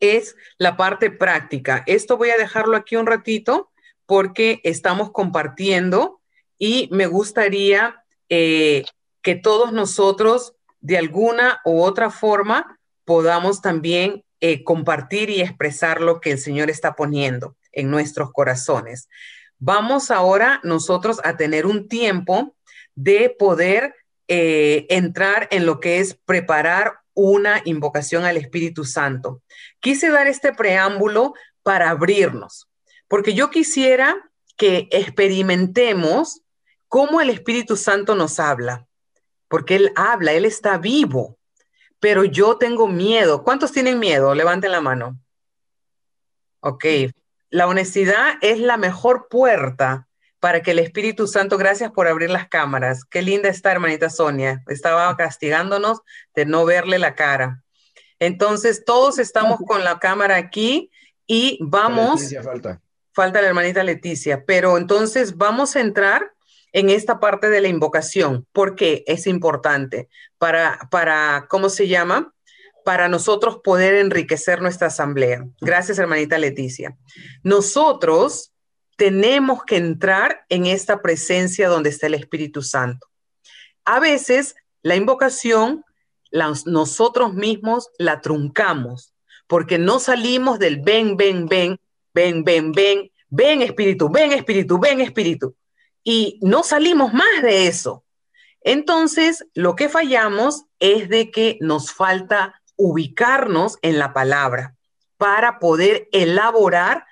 es 0.00 0.36
la 0.58 0.76
parte 0.76 1.10
práctica. 1.10 1.82
Esto 1.86 2.18
voy 2.18 2.28
a 2.28 2.36
dejarlo 2.36 2.76
aquí 2.76 2.96
un 2.96 3.06
ratito 3.06 3.70
porque 4.04 4.60
estamos 4.64 5.10
compartiendo 5.12 6.20
y 6.58 6.90
me 6.92 7.06
gustaría 7.06 8.04
eh, 8.28 8.84
que 9.22 9.34
todos 9.34 9.72
nosotros 9.72 10.54
de 10.80 10.98
alguna 10.98 11.60
u 11.64 11.80
otra 11.80 12.10
forma 12.10 12.78
podamos 13.06 13.62
también 13.62 14.24
eh, 14.40 14.62
compartir 14.62 15.30
y 15.30 15.40
expresar 15.40 16.02
lo 16.02 16.20
que 16.20 16.32
el 16.32 16.38
Señor 16.38 16.68
está 16.68 16.96
poniendo 16.96 17.56
en 17.72 17.90
nuestros 17.90 18.30
corazones. 18.30 19.08
Vamos 19.58 20.10
ahora 20.10 20.60
nosotros 20.64 21.18
a 21.24 21.38
tener 21.38 21.64
un 21.64 21.88
tiempo 21.88 22.54
de 22.94 23.34
poder 23.38 23.94
eh, 24.28 24.86
entrar 24.90 25.48
en 25.50 25.64
lo 25.64 25.80
que 25.80 26.00
es 26.00 26.14
preparar 26.26 26.98
una 27.16 27.62
invocación 27.64 28.24
al 28.24 28.36
Espíritu 28.36 28.84
Santo. 28.84 29.42
Quise 29.80 30.10
dar 30.10 30.28
este 30.28 30.52
preámbulo 30.52 31.34
para 31.64 31.90
abrirnos, 31.90 32.68
porque 33.08 33.34
yo 33.34 33.50
quisiera 33.50 34.30
que 34.56 34.86
experimentemos 34.92 36.42
cómo 36.88 37.20
el 37.20 37.30
Espíritu 37.30 37.76
Santo 37.76 38.14
nos 38.14 38.38
habla, 38.38 38.86
porque 39.48 39.76
Él 39.76 39.92
habla, 39.96 40.32
Él 40.32 40.44
está 40.44 40.78
vivo, 40.78 41.38
pero 41.98 42.24
yo 42.24 42.58
tengo 42.58 42.86
miedo. 42.86 43.42
¿Cuántos 43.42 43.72
tienen 43.72 43.98
miedo? 43.98 44.34
Levanten 44.34 44.70
la 44.70 44.80
mano. 44.80 45.18
Ok, 46.60 46.84
la 47.50 47.66
honestidad 47.66 48.34
es 48.42 48.60
la 48.60 48.76
mejor 48.76 49.28
puerta 49.28 50.06
para 50.40 50.62
que 50.62 50.72
el 50.72 50.78
Espíritu 50.78 51.26
Santo, 51.26 51.58
gracias 51.58 51.90
por 51.92 52.06
abrir 52.06 52.30
las 52.30 52.48
cámaras. 52.48 53.04
Qué 53.04 53.22
linda 53.22 53.48
está, 53.48 53.72
hermanita 53.72 54.10
Sonia. 54.10 54.62
Estaba 54.68 55.16
castigándonos 55.16 56.00
de 56.34 56.46
no 56.46 56.64
verle 56.64 56.98
la 56.98 57.14
cara. 57.14 57.62
Entonces, 58.18 58.84
todos 58.84 59.18
estamos 59.18 59.58
con 59.66 59.84
la 59.84 59.98
cámara 59.98 60.36
aquí 60.36 60.90
y 61.26 61.58
vamos. 61.60 62.20
Leticia, 62.20 62.42
falta. 62.42 62.80
Falta 63.12 63.40
la 63.40 63.48
hermanita 63.48 63.82
Leticia, 63.82 64.44
pero 64.44 64.76
entonces 64.76 65.36
vamos 65.36 65.74
a 65.74 65.80
entrar 65.80 66.32
en 66.72 66.90
esta 66.90 67.18
parte 67.18 67.48
de 67.48 67.62
la 67.62 67.68
invocación, 67.68 68.46
porque 68.52 69.02
es 69.06 69.26
importante 69.26 70.08
para, 70.36 70.78
para, 70.90 71.46
¿cómo 71.48 71.70
se 71.70 71.88
llama? 71.88 72.34
para 72.86 73.08
nosotros 73.08 73.58
poder 73.64 73.94
enriquecer 73.94 74.62
nuestra 74.62 74.86
asamblea. 74.86 75.44
Gracias, 75.60 75.98
hermanita 75.98 76.38
Leticia. 76.38 76.96
Nosotros 77.42 78.52
tenemos 78.96 79.62
que 79.64 79.76
entrar 79.76 80.44
en 80.48 80.66
esta 80.66 81.02
presencia 81.02 81.68
donde 81.68 81.90
está 81.90 82.06
el 82.06 82.14
Espíritu 82.14 82.62
Santo. 82.62 83.06
A 83.84 84.00
veces 84.00 84.56
la 84.82 84.96
invocación, 84.96 85.84
nosotros 86.66 87.34
mismos 87.34 87.90
la 87.98 88.20
truncamos, 88.20 89.14
porque 89.46 89.78
no 89.78 90.00
salimos 90.00 90.58
del 90.58 90.80
ven, 90.80 91.16
ven, 91.16 91.46
ven, 91.46 91.78
ven, 92.12 92.42
ven, 92.42 92.72
ven, 92.72 93.10
ven 93.28 93.62
Espíritu, 93.62 94.08
ven 94.08 94.32
Espíritu, 94.32 94.78
ven 94.78 95.00
Espíritu. 95.00 95.54
Y 96.02 96.38
no 96.42 96.62
salimos 96.62 97.12
más 97.12 97.42
de 97.42 97.66
eso. 97.66 98.04
Entonces, 98.62 99.44
lo 99.54 99.76
que 99.76 99.88
fallamos 99.88 100.64
es 100.80 101.08
de 101.08 101.30
que 101.30 101.58
nos 101.60 101.92
falta 101.92 102.60
ubicarnos 102.76 103.78
en 103.82 103.98
la 103.98 104.12
palabra 104.12 104.76
para 105.16 105.58
poder 105.58 106.08
elaborar 106.12 107.05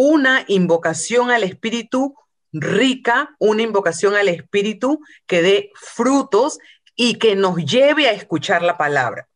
una 0.00 0.44
invocación 0.46 1.32
al 1.32 1.42
Espíritu 1.42 2.14
rica, 2.52 3.34
una 3.40 3.62
invocación 3.62 4.14
al 4.14 4.28
Espíritu 4.28 5.00
que 5.26 5.42
dé 5.42 5.72
frutos 5.74 6.60
y 6.94 7.14
que 7.14 7.34
nos 7.34 7.56
lleve 7.56 8.06
a 8.06 8.12
escuchar 8.12 8.62
la 8.62 8.78
palabra. 8.78 9.28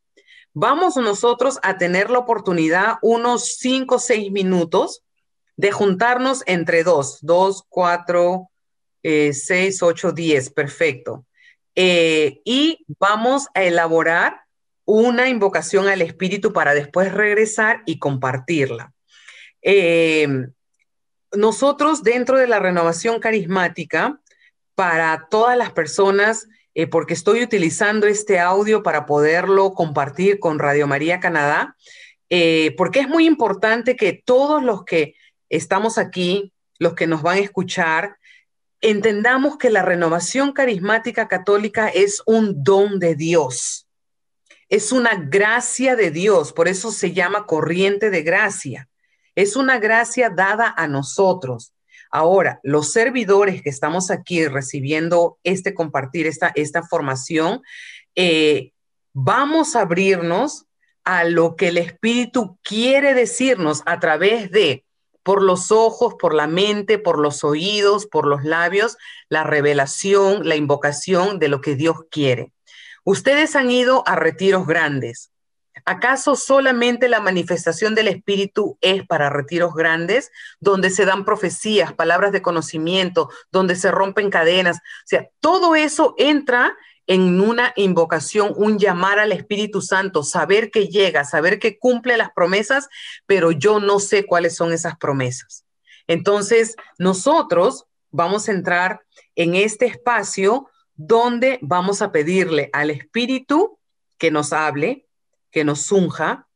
Vamos 0.54 0.96
nosotros 0.96 1.58
a 1.64 1.78
tener 1.78 2.10
la 2.10 2.20
oportunidad 2.20 2.98
unos 3.02 3.56
cinco 3.56 3.96
o 3.96 3.98
seis 3.98 4.30
minutos 4.30 5.02
de 5.56 5.72
juntarnos 5.72 6.44
entre 6.46 6.84
dos, 6.84 7.18
dos, 7.22 7.64
cuatro, 7.68 8.48
eh, 9.02 9.32
seis, 9.32 9.82
ocho, 9.82 10.12
diez, 10.12 10.48
perfecto. 10.48 11.26
Eh, 11.74 12.40
y 12.44 12.86
vamos 13.00 13.48
a 13.54 13.64
elaborar 13.64 14.42
una 14.84 15.28
invocación 15.28 15.88
al 15.88 16.02
Espíritu 16.02 16.52
para 16.52 16.72
después 16.72 17.12
regresar 17.12 17.82
y 17.84 17.98
compartirla. 17.98 18.91
Eh, 19.62 20.28
nosotros 21.32 22.02
dentro 22.02 22.36
de 22.38 22.46
la 22.46 22.58
renovación 22.58 23.20
carismática, 23.20 24.20
para 24.74 25.28
todas 25.30 25.56
las 25.56 25.72
personas, 25.72 26.48
eh, 26.74 26.86
porque 26.86 27.14
estoy 27.14 27.42
utilizando 27.42 28.06
este 28.06 28.38
audio 28.40 28.82
para 28.82 29.06
poderlo 29.06 29.74
compartir 29.74 30.38
con 30.38 30.58
Radio 30.58 30.86
María 30.86 31.20
Canadá, 31.20 31.76
eh, 32.30 32.74
porque 32.76 33.00
es 33.00 33.08
muy 33.08 33.26
importante 33.26 33.96
que 33.96 34.22
todos 34.24 34.62
los 34.62 34.84
que 34.84 35.14
estamos 35.50 35.98
aquí, 35.98 36.52
los 36.78 36.94
que 36.94 37.06
nos 37.06 37.22
van 37.22 37.36
a 37.36 37.42
escuchar, 37.42 38.16
entendamos 38.80 39.58
que 39.58 39.70
la 39.70 39.82
renovación 39.82 40.52
carismática 40.52 41.28
católica 41.28 41.88
es 41.88 42.22
un 42.26 42.64
don 42.64 42.98
de 42.98 43.14
Dios, 43.14 43.86
es 44.68 44.90
una 44.90 45.14
gracia 45.14 45.94
de 45.94 46.10
Dios, 46.10 46.54
por 46.54 46.68
eso 46.68 46.90
se 46.90 47.12
llama 47.12 47.44
corriente 47.46 48.08
de 48.08 48.22
gracia, 48.22 48.88
es 49.34 49.56
una 49.56 49.78
gracia 49.78 50.30
dada 50.30 50.72
a 50.76 50.86
nosotros. 50.88 51.72
Ahora, 52.10 52.60
los 52.62 52.92
servidores 52.92 53.62
que 53.62 53.70
estamos 53.70 54.10
aquí 54.10 54.46
recibiendo 54.46 55.38
este 55.44 55.72
compartir, 55.72 56.26
esta, 56.26 56.52
esta 56.54 56.82
formación, 56.82 57.62
eh, 58.14 58.72
vamos 59.14 59.74
a 59.74 59.80
abrirnos 59.80 60.66
a 61.04 61.24
lo 61.24 61.56
que 61.56 61.68
el 61.68 61.78
Espíritu 61.78 62.58
quiere 62.62 63.14
decirnos 63.14 63.82
a 63.86 63.98
través 63.98 64.50
de, 64.50 64.84
por 65.22 65.42
los 65.42 65.72
ojos, 65.72 66.14
por 66.18 66.34
la 66.34 66.46
mente, 66.46 66.98
por 66.98 67.18
los 67.18 67.44
oídos, 67.44 68.06
por 68.06 68.26
los 68.26 68.44
labios, 68.44 68.96
la 69.28 69.42
revelación, 69.42 70.46
la 70.46 70.56
invocación 70.56 71.38
de 71.38 71.48
lo 71.48 71.60
que 71.60 71.76
Dios 71.76 71.96
quiere. 72.10 72.52
Ustedes 73.04 73.56
han 73.56 73.70
ido 73.70 74.04
a 74.06 74.16
retiros 74.16 74.66
grandes. 74.66 75.31
¿Acaso 75.84 76.36
solamente 76.36 77.08
la 77.08 77.20
manifestación 77.20 77.94
del 77.94 78.08
Espíritu 78.08 78.78
es 78.80 79.06
para 79.06 79.30
retiros 79.30 79.74
grandes, 79.74 80.30
donde 80.60 80.90
se 80.90 81.04
dan 81.04 81.24
profecías, 81.24 81.92
palabras 81.92 82.32
de 82.32 82.42
conocimiento, 82.42 83.30
donde 83.50 83.74
se 83.76 83.90
rompen 83.90 84.30
cadenas? 84.30 84.76
O 84.76 85.06
sea, 85.06 85.28
todo 85.40 85.74
eso 85.74 86.14
entra 86.18 86.76
en 87.06 87.40
una 87.40 87.72
invocación, 87.76 88.52
un 88.56 88.78
llamar 88.78 89.18
al 89.18 89.32
Espíritu 89.32 89.82
Santo, 89.82 90.22
saber 90.22 90.70
que 90.70 90.86
llega, 90.86 91.24
saber 91.24 91.58
que 91.58 91.78
cumple 91.78 92.16
las 92.16 92.30
promesas, 92.32 92.88
pero 93.26 93.50
yo 93.50 93.80
no 93.80 93.98
sé 93.98 94.24
cuáles 94.24 94.54
son 94.54 94.72
esas 94.72 94.96
promesas. 94.96 95.64
Entonces, 96.06 96.76
nosotros 96.98 97.86
vamos 98.10 98.48
a 98.48 98.52
entrar 98.52 99.00
en 99.34 99.54
este 99.54 99.86
espacio 99.86 100.68
donde 100.94 101.58
vamos 101.62 102.02
a 102.02 102.12
pedirle 102.12 102.70
al 102.72 102.90
Espíritu 102.90 103.78
que 104.18 104.30
nos 104.30 104.52
hable, 104.52 105.06
que 105.52 105.64
nos 105.64 105.92
unja 105.92 106.48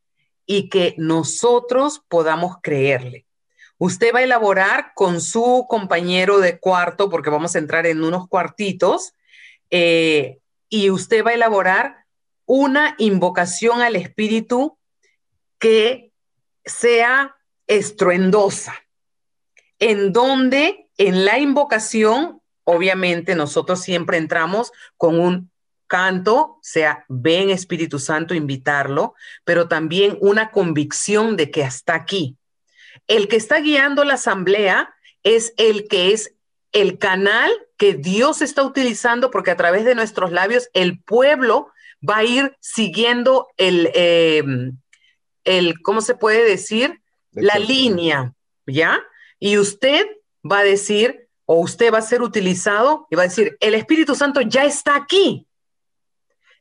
y 0.46 0.68
que 0.68 0.94
nosotros 0.96 2.02
podamos 2.08 2.56
creerle. 2.62 3.26
Usted 3.78 4.12
va 4.14 4.20
a 4.20 4.24
elaborar 4.24 4.92
con 4.94 5.20
su 5.20 5.66
compañero 5.68 6.38
de 6.38 6.58
cuarto, 6.58 7.10
porque 7.10 7.30
vamos 7.30 7.54
a 7.54 7.58
entrar 7.58 7.86
en 7.86 8.02
unos 8.02 8.26
cuartitos, 8.26 9.12
eh, 9.70 10.38
y 10.68 10.90
usted 10.90 11.24
va 11.24 11.30
a 11.30 11.34
elaborar 11.34 12.06
una 12.46 12.94
invocación 12.98 13.82
al 13.82 13.96
Espíritu 13.96 14.78
que 15.58 16.12
sea 16.64 17.36
estruendosa, 17.66 18.74
en 19.78 20.12
donde 20.12 20.88
en 20.96 21.24
la 21.24 21.38
invocación, 21.38 22.40
obviamente 22.64 23.34
nosotros 23.34 23.80
siempre 23.82 24.16
entramos 24.16 24.72
con 24.96 25.20
un 25.20 25.50
canto, 25.86 26.58
sea, 26.62 27.04
ven 27.08 27.50
Espíritu 27.50 27.98
Santo, 27.98 28.34
invitarlo, 28.34 29.14
pero 29.44 29.68
también 29.68 30.18
una 30.20 30.50
convicción 30.50 31.36
de 31.36 31.50
que 31.50 31.64
hasta 31.64 31.94
aquí. 31.94 32.36
El 33.06 33.28
que 33.28 33.36
está 33.36 33.60
guiando 33.60 34.04
la 34.04 34.14
asamblea 34.14 34.94
es 35.22 35.54
el 35.56 35.88
que 35.88 36.12
es 36.12 36.34
el 36.72 36.98
canal 36.98 37.50
que 37.76 37.94
Dios 37.94 38.42
está 38.42 38.62
utilizando 38.62 39.30
porque 39.30 39.50
a 39.50 39.56
través 39.56 39.84
de 39.84 39.94
nuestros 39.94 40.32
labios 40.32 40.68
el 40.72 41.00
pueblo 41.00 41.68
va 42.06 42.18
a 42.18 42.24
ir 42.24 42.56
siguiendo 42.60 43.48
el, 43.56 43.90
em, 43.94 44.78
el 45.44 45.80
¿cómo 45.82 46.00
se 46.00 46.14
puede 46.14 46.44
decir? 46.44 47.00
La 47.32 47.58
línea, 47.58 48.34
¿ya? 48.66 49.02
Y 49.38 49.58
usted 49.58 50.06
va 50.44 50.60
a 50.60 50.64
decir, 50.64 51.28
o 51.44 51.60
usted 51.60 51.92
va 51.92 51.98
a 51.98 52.02
ser 52.02 52.22
utilizado 52.22 53.06
y 53.10 53.16
va 53.16 53.22
a 53.22 53.28
decir, 53.28 53.56
el 53.60 53.74
Espíritu 53.74 54.14
Santo 54.14 54.40
ya 54.40 54.64
está 54.64 54.96
aquí. 54.96 55.45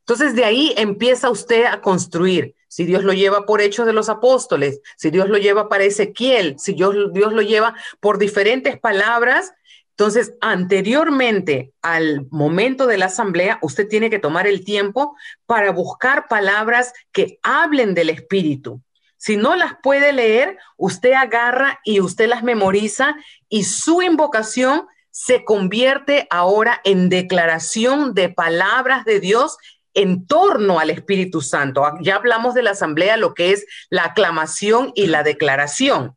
Entonces 0.07 0.35
de 0.35 0.45
ahí 0.45 0.73
empieza 0.77 1.31
usted 1.31 1.65
a 1.65 1.81
construir. 1.81 2.53
Si 2.67 2.85
Dios 2.85 3.03
lo 3.03 3.13
lleva 3.13 3.45
por 3.45 3.59
hechos 3.59 3.87
de 3.87 3.93
los 3.93 4.07
apóstoles, 4.07 4.81
si 4.97 5.09
Dios 5.09 5.29
lo 5.29 5.37
lleva 5.37 5.67
para 5.67 5.85
Ezequiel, 5.85 6.55
si 6.59 6.73
Dios, 6.73 7.11
Dios 7.11 7.33
lo 7.33 7.41
lleva 7.41 7.73
por 7.99 8.19
diferentes 8.19 8.77
palabras, 8.77 9.53
entonces, 9.97 10.33
anteriormente 10.41 11.71
al 11.81 12.27
momento 12.29 12.85
de 12.85 12.97
la 12.97 13.05
asamblea, 13.05 13.59
usted 13.61 13.87
tiene 13.87 14.09
que 14.09 14.19
tomar 14.19 14.45
el 14.45 14.65
tiempo 14.65 15.15
para 15.45 15.71
buscar 15.71 16.27
palabras 16.27 16.91
que 17.13 17.39
hablen 17.43 17.93
del 17.93 18.09
Espíritu. 18.09 18.81
Si 19.15 19.37
no 19.37 19.55
las 19.55 19.75
puede 19.81 20.11
leer, 20.11 20.57
usted 20.75 21.13
agarra 21.13 21.79
y 21.85 22.01
usted 22.01 22.27
las 22.27 22.43
memoriza 22.43 23.15
y 23.47 23.63
su 23.63 24.01
invocación 24.01 24.85
se 25.11 25.45
convierte 25.45 26.27
ahora 26.29 26.81
en 26.83 27.07
declaración 27.07 28.13
de 28.13 28.27
palabras 28.27 29.05
de 29.05 29.21
Dios 29.21 29.57
en 29.95 30.27
torno 30.27 30.79
al 30.79 30.91
Espíritu 30.91 31.41
Santo. 31.41 31.83
Ya 32.01 32.17
hablamos 32.17 32.53
de 32.53 32.61
la 32.61 32.71
asamblea, 32.71 33.17
lo 33.17 33.33
que 33.33 33.51
es 33.51 33.65
la 33.89 34.05
aclamación 34.05 34.91
y 34.93 35.07
la 35.07 35.23
declaración, 35.23 36.15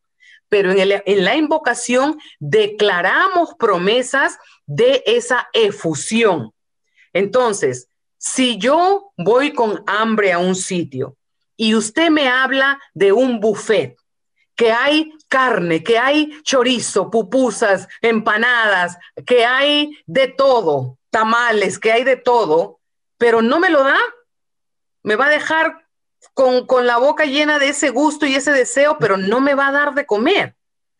pero 0.49 0.71
en, 0.71 1.25
la 1.25 1.35
invocación 1.35 2.19
declaramos 2.39 3.55
promesas 3.57 4.37
de 4.67 5.01
esa 5.05 5.47
efusión. 5.53 6.51
Entonces, 7.13 7.87
si 8.17 8.57
yo 8.57 9.11
voy 9.17 9.53
con 9.53 9.83
hambre 9.87 10.33
a 10.33 10.39
un 10.39 10.55
sitio 10.55 11.15
y 11.55 11.73
usted 11.73 12.09
me 12.09 12.27
habla 12.27 12.79
de 12.93 13.11
un 13.11 13.39
buffet, 13.39 13.95
que 14.55 14.73
hay 14.73 15.13
carne, 15.29 15.83
que 15.83 15.97
hay 15.97 16.41
chorizo, 16.43 17.09
pupusas, 17.09 17.87
empanadas, 18.01 18.97
que 19.25 19.45
hay 19.45 19.97
de 20.05 20.27
todo, 20.27 20.97
tamales, 21.09 21.79
que 21.79 21.93
hay 21.93 22.03
de 22.03 22.17
todo, 22.17 22.78
pero 23.19 23.43
no 23.43 23.59
me 23.59 23.69
lo 23.69 23.83
da, 23.83 23.99
me 25.03 25.15
va 25.15 25.27
a 25.27 25.29
dejar 25.29 25.85
con, 26.33 26.65
la 26.87 26.97
boca 26.97 27.25
llena 27.25 27.59
de 27.59 27.69
ese 27.69 27.89
gusto 27.89 28.25
y 28.25 28.33
ese 28.33 28.51
deseo, 28.51 28.97
pero 28.97 29.17
no 29.17 29.41
me 29.41 29.53
va 29.53 29.67
a 29.67 29.71
dar 29.71 29.93
de 29.93 30.05
comer. 30.05 30.55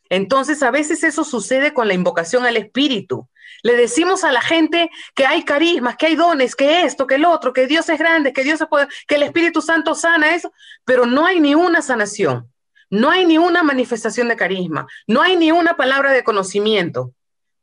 Entonces, 0.10 0.62
a 0.62 0.70
veces 0.70 1.04
eso 1.04 1.24
sucede 1.24 1.74
con 1.74 1.88
la 1.88 1.94
invocación 1.94 2.46
al 2.46 2.58
Espíritu. 2.58 3.30
Le 3.64 3.76
decimos 3.78 4.24
a 4.24 4.34
la 4.34 4.42
gente 4.42 4.90
que 5.16 5.26
hay 5.26 5.44
carismas, 5.44 5.96
que 5.96 6.08
hay 6.08 6.16
dones, 6.16 6.56
que 6.56 6.84
esto, 6.84 7.08
que 7.08 7.16
el 7.16 7.26
otro, 7.26 7.54
que 7.54 7.68
Dios 7.68 7.88
es 7.90 7.98
grande, 7.98 8.34
que 8.34 8.44
Dios 8.44 8.60
es 8.60 8.68
poder, 8.68 8.90
que 9.08 9.16
el 9.16 9.24
Espíritu 9.24 9.62
Santo 9.62 9.96
sana 9.96 10.36
eso, 10.36 10.52
pero 10.84 11.06
no 11.06 11.26
hay 11.26 11.40
ni 11.40 11.56
una 11.56 11.82
sanación, 11.82 12.52
no 12.90 13.10
hay 13.10 13.26
ni 13.26 13.38
una 13.38 13.64
manifestación 13.64 14.28
de 14.28 14.36
carisma, 14.36 14.88
no 15.08 15.22
hay 15.22 15.38
ni 15.38 15.52
una 15.52 15.78
palabra 15.78 16.12
de 16.12 16.24
conocimiento 16.24 17.14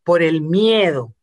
por 0.04 0.22
el 0.22 0.40
miedo, 0.40 1.15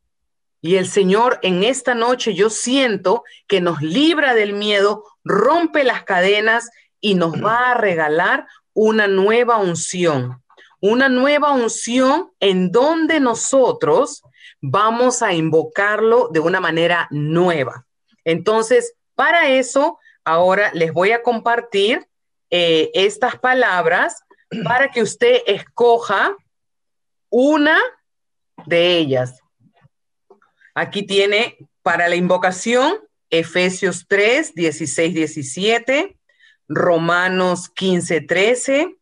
y 0.63 0.77
el 0.77 0.87
Señor 0.87 1.39
en 1.41 1.61
esta 1.61 1.93
noche 1.93 2.33
yo 2.35 2.49
siento 2.49 3.25
que 3.47 3.59
nos 3.59 3.81
libra 3.81 4.33
del 4.33 4.53
miedo, 4.53 5.03
rompe 5.25 5.83
las 5.83 6.03
cadenas 6.03 6.69
y 7.01 7.15
nos 7.15 7.33
va 7.43 7.71
a 7.71 7.73
regalar 7.73 8.47
una 8.71 9.07
nueva 9.07 9.57
unción. 9.57 10.41
Una 10.79 11.09
nueva 11.09 11.51
unción 11.51 12.31
en 12.39 12.71
donde 12.71 13.19
nosotros 13.19 14.23
vamos 14.61 15.21
a 15.21 15.33
invocarlo 15.33 16.29
de 16.31 16.39
una 16.39 16.61
manera 16.61 17.09
nueva. 17.11 17.85
Entonces, 18.23 18.93
para 19.15 19.49
eso, 19.49 19.99
ahora 20.23 20.71
les 20.73 20.93
voy 20.93 21.11
a 21.11 21.23
compartir 21.23 22.07
eh, 22.49 22.89
estas 22.93 23.37
palabras 23.37 24.23
para 24.63 24.87
que 24.91 25.01
usted 25.01 25.41
escoja 25.45 26.37
una 27.29 27.81
de 28.65 28.97
ellas. 28.97 29.42
Aquí 30.75 31.03
tiene 31.03 31.57
para 31.81 32.07
la 32.07 32.15
invocación 32.15 32.97
Efesios 33.29 34.05
3, 34.07 34.53
16, 34.55 35.13
17, 35.13 36.17
Romanos 36.67 37.69
15, 37.69 38.21
13, 38.21 38.95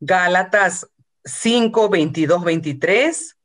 Gálatas 0.00 0.88
5, 1.24 1.88
22, 1.88 2.44
23, 2.44 3.36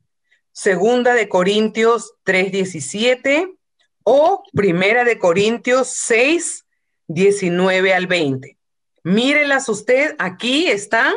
Segunda 0.51 1.13
de 1.13 1.29
Corintios 1.29 2.13
3, 2.23 2.51
17 2.51 3.55
o 4.03 4.43
Primera 4.53 5.03
de 5.03 5.17
Corintios 5.17 5.87
6, 5.89 6.65
19 7.07 7.93
al 7.93 8.07
20. 8.07 8.57
Mírelas 9.03 9.67
usted, 9.69 10.15
aquí 10.19 10.67
están 10.67 11.13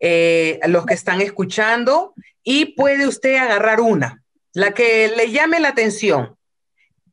eh, 0.00 0.58
los 0.66 0.84
que 0.84 0.94
están 0.94 1.20
escuchando 1.20 2.14
y 2.42 2.74
puede 2.74 3.06
usted 3.06 3.36
agarrar 3.36 3.80
una 3.80 4.21
la 4.52 4.72
que 4.72 5.08
le 5.16 5.30
llame 5.30 5.60
la 5.60 5.68
atención. 5.68 6.36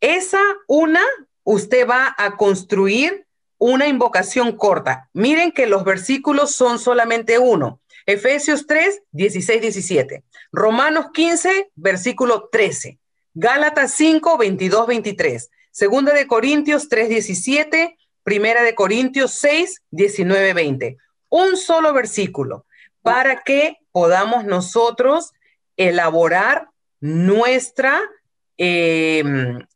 Esa 0.02 0.42
una, 0.68 1.04
usted 1.44 1.88
va 1.88 2.16
a 2.18 2.38
construir 2.38 3.26
una 3.58 3.88
invocación 3.88 4.56
corta. 4.56 5.10
Miren 5.14 5.52
que 5.52 5.68
los 5.68 5.84
versículos 5.84 6.56
son 6.56 6.80
solamente 6.80 7.38
uno. 7.38 7.82
Efesios 8.06 8.66
3, 8.66 9.04
16, 9.12 9.62
17. 9.62 10.24
Romanos 10.52 11.08
15, 11.14 11.72
versículo 11.76 12.50
13. 12.52 12.98
Gálatas 13.34 13.94
5, 13.94 14.38
22, 14.38 14.88
23. 14.88 15.50
Segunda 15.72 16.14
de 16.14 16.26
Corintios 16.26 16.90
3, 16.90 17.10
17. 17.10 17.98
Primera 18.24 18.64
de 18.64 18.76
Corintios 18.76 19.34
6, 19.34 19.84
19, 19.92 20.54
20. 20.54 20.98
Un 21.30 21.58
solo 21.58 21.94
versículo 21.94 22.66
para 23.02 23.44
que 23.44 23.78
podamos 23.92 24.46
nosotros 24.46 25.32
elaborar 25.78 26.69
nuestra 27.00 28.02
eh, 28.58 29.24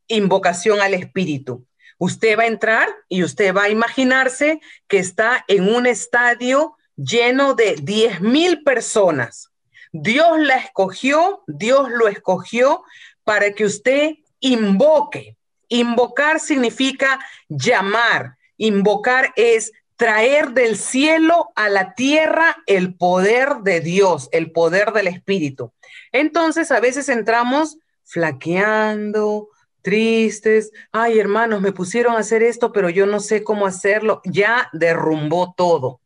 invocación 0.08 0.82
al 0.82 0.94
Espíritu. 0.94 1.66
Usted 1.98 2.38
va 2.38 2.44
a 2.44 2.48
entrar 2.48 2.90
y 3.08 3.24
usted 3.24 3.56
va 3.56 3.64
a 3.64 3.70
imaginarse 3.70 4.60
que 4.88 4.98
está 4.98 5.46
en 5.48 5.74
un 5.74 5.86
estadio 5.86 6.76
lleno 6.96 7.54
de 7.54 7.76
10 7.76 8.22
mil 8.22 8.64
personas. 8.64 9.50
Dios 9.92 10.40
la 10.40 10.56
escogió, 10.56 11.44
Dios 11.48 11.90
lo 11.90 12.08
escogió 12.08 12.84
para 13.24 13.54
que 13.54 13.66
usted 13.66 14.16
invoque. 14.40 15.38
Invocar 15.70 16.40
significa 16.40 17.20
llamar. 17.48 18.38
Invocar 18.58 19.32
es 19.36 19.72
traer 19.96 20.52
del 20.52 20.78
cielo 20.78 21.52
a 21.56 21.70
la 21.70 21.94
tierra 21.94 22.58
el 22.66 22.96
poder 22.96 23.58
de 23.64 23.80
Dios, 23.80 24.30
el 24.32 24.52
poder 24.52 24.92
del 24.92 25.08
Espíritu. 25.08 25.72
Entonces 26.14 26.72
a 26.72 26.80
veces 26.80 27.10
entramos 27.10 27.78
flaqueando, 28.06 29.50
tristes, 29.82 30.72
ay 30.92 31.20
hermanos, 31.20 31.62
me 31.62 31.74
pusieron 31.74 32.16
a 32.16 32.20
hacer 32.20 32.42
esto, 32.42 32.72
pero 32.72 32.90
yo 32.90 33.06
no 33.06 33.20
sé 33.20 33.44
cómo 33.44 33.68
hacerlo, 33.68 34.22
ya 34.24 34.70
derrumbó 34.72 35.54
todo. 35.58 36.00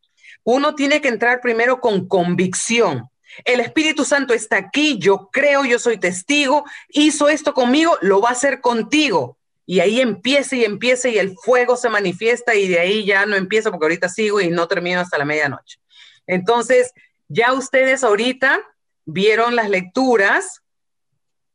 Uno 0.43 0.76
tiene 0.76 1.01
que 1.01 1.10
entrar 1.10 1.41
primero 1.41 1.80
con 1.80 2.08
convicción. 2.08 3.10
El 3.43 3.60
Espíritu 3.60 4.05
Santo 4.05 4.34
está 4.34 4.58
aquí, 4.58 4.97
yo 4.97 5.30
creo, 5.32 5.66
yo 5.66 5.78
soy 5.78 5.97
testigo, 5.99 6.64
hizo 6.89 7.30
esto 7.30 7.53
conmigo, 7.53 7.97
lo 8.01 8.22
va 8.22 8.30
a 8.30 8.32
hacer 8.32 8.62
contigo. 8.62 9.38
Y 9.66 9.82
ahí 9.82 9.99
empieza 9.99 10.55
y 10.55 10.64
empieza 10.64 11.10
y 11.10 11.18
el 11.20 11.36
fuego 11.38 11.76
se 11.76 11.89
manifiesta 11.89 12.55
y 12.55 12.70
de 12.70 12.80
ahí 12.80 13.05
ya 13.05 13.26
no 13.26 13.36
empieza 13.36 13.70
porque 13.70 13.86
ahorita 13.86 14.08
sigo 14.08 14.39
y 14.39 14.49
no 14.49 14.68
termino 14.68 15.01
hasta 15.01 15.18
la 15.18 15.26
medianoche. 15.26 15.80
Entonces, 16.26 16.93
ya 17.28 17.51
ustedes 17.51 18.05
ahorita 18.05 18.62
vieron 19.08 19.55
las 19.55 19.70
lecturas, 19.70 20.62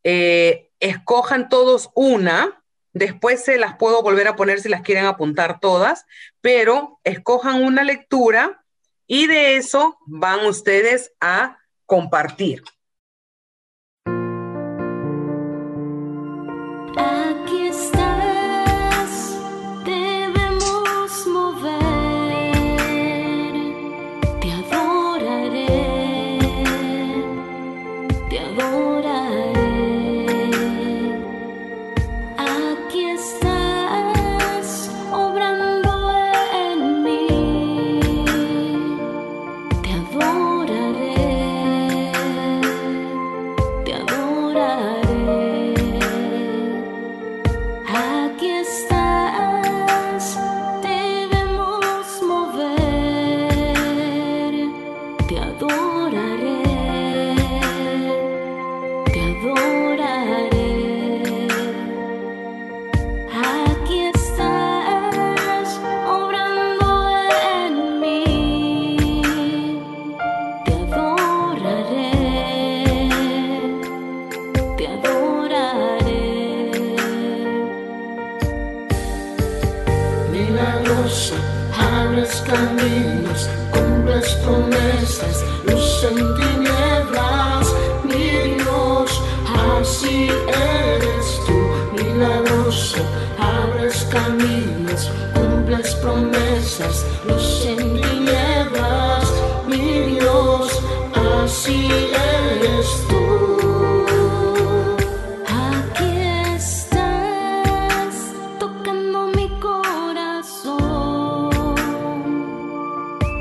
eh, 0.03 0.71
escojan 0.81 1.49
todos 1.49 1.91
una, 1.95 2.65
después 2.93 3.45
se 3.45 3.59
las 3.59 3.77
puedo 3.77 4.03
volver 4.03 4.27
a 4.27 4.37
poner 4.37 4.61
si 4.61 4.69
las 4.69 4.81
quieren 4.81 5.05
apuntar 5.05 5.61
todas, 5.61 6.07
pero 6.41 6.99
escojan 7.05 7.63
una 7.63 7.85
lectura 7.85 8.65
y 9.07 9.27
de 9.27 9.57
eso 9.57 9.99
van 10.07 10.47
ustedes 10.47 11.13
a 11.21 11.59
compartir. 11.87 12.65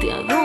te 0.01 0.11
adoro. 0.11 0.40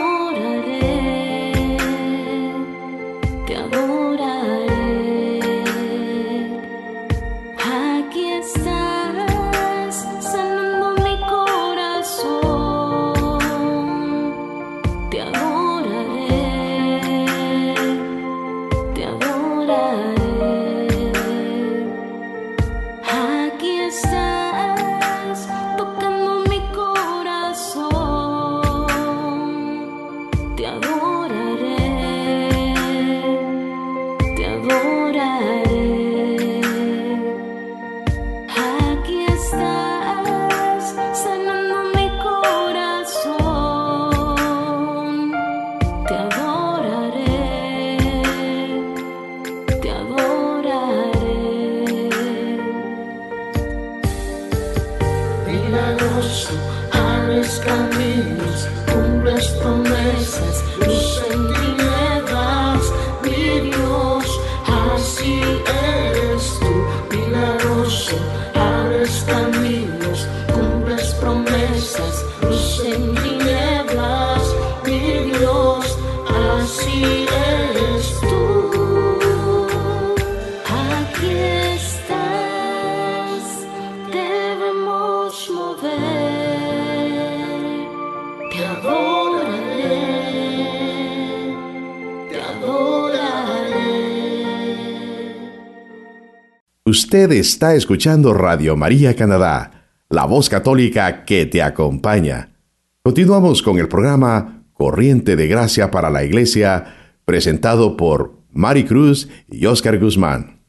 Usted 96.99 97.31
está 97.33 97.75
escuchando 97.75 98.33
Radio 98.33 98.75
María 98.75 99.15
Canadá, 99.15 99.85
la 100.09 100.25
voz 100.25 100.49
católica 100.49 101.25
que 101.25 101.45
te 101.45 101.61
acompaña. 101.61 102.57
Continuamos 103.03 103.61
con 103.61 103.77
el 103.77 103.87
programa 103.87 104.65
Corriente 104.73 105.35
de 105.35 105.47
Gracia 105.47 105.91
para 105.91 106.09
la 106.09 106.23
Iglesia, 106.23 106.85
presentado 107.23 107.97
por 107.97 108.39
Mari 108.51 108.83
Cruz 108.83 109.29
y 109.47 109.67
Oscar 109.67 109.99
Guzmán. 109.99 110.63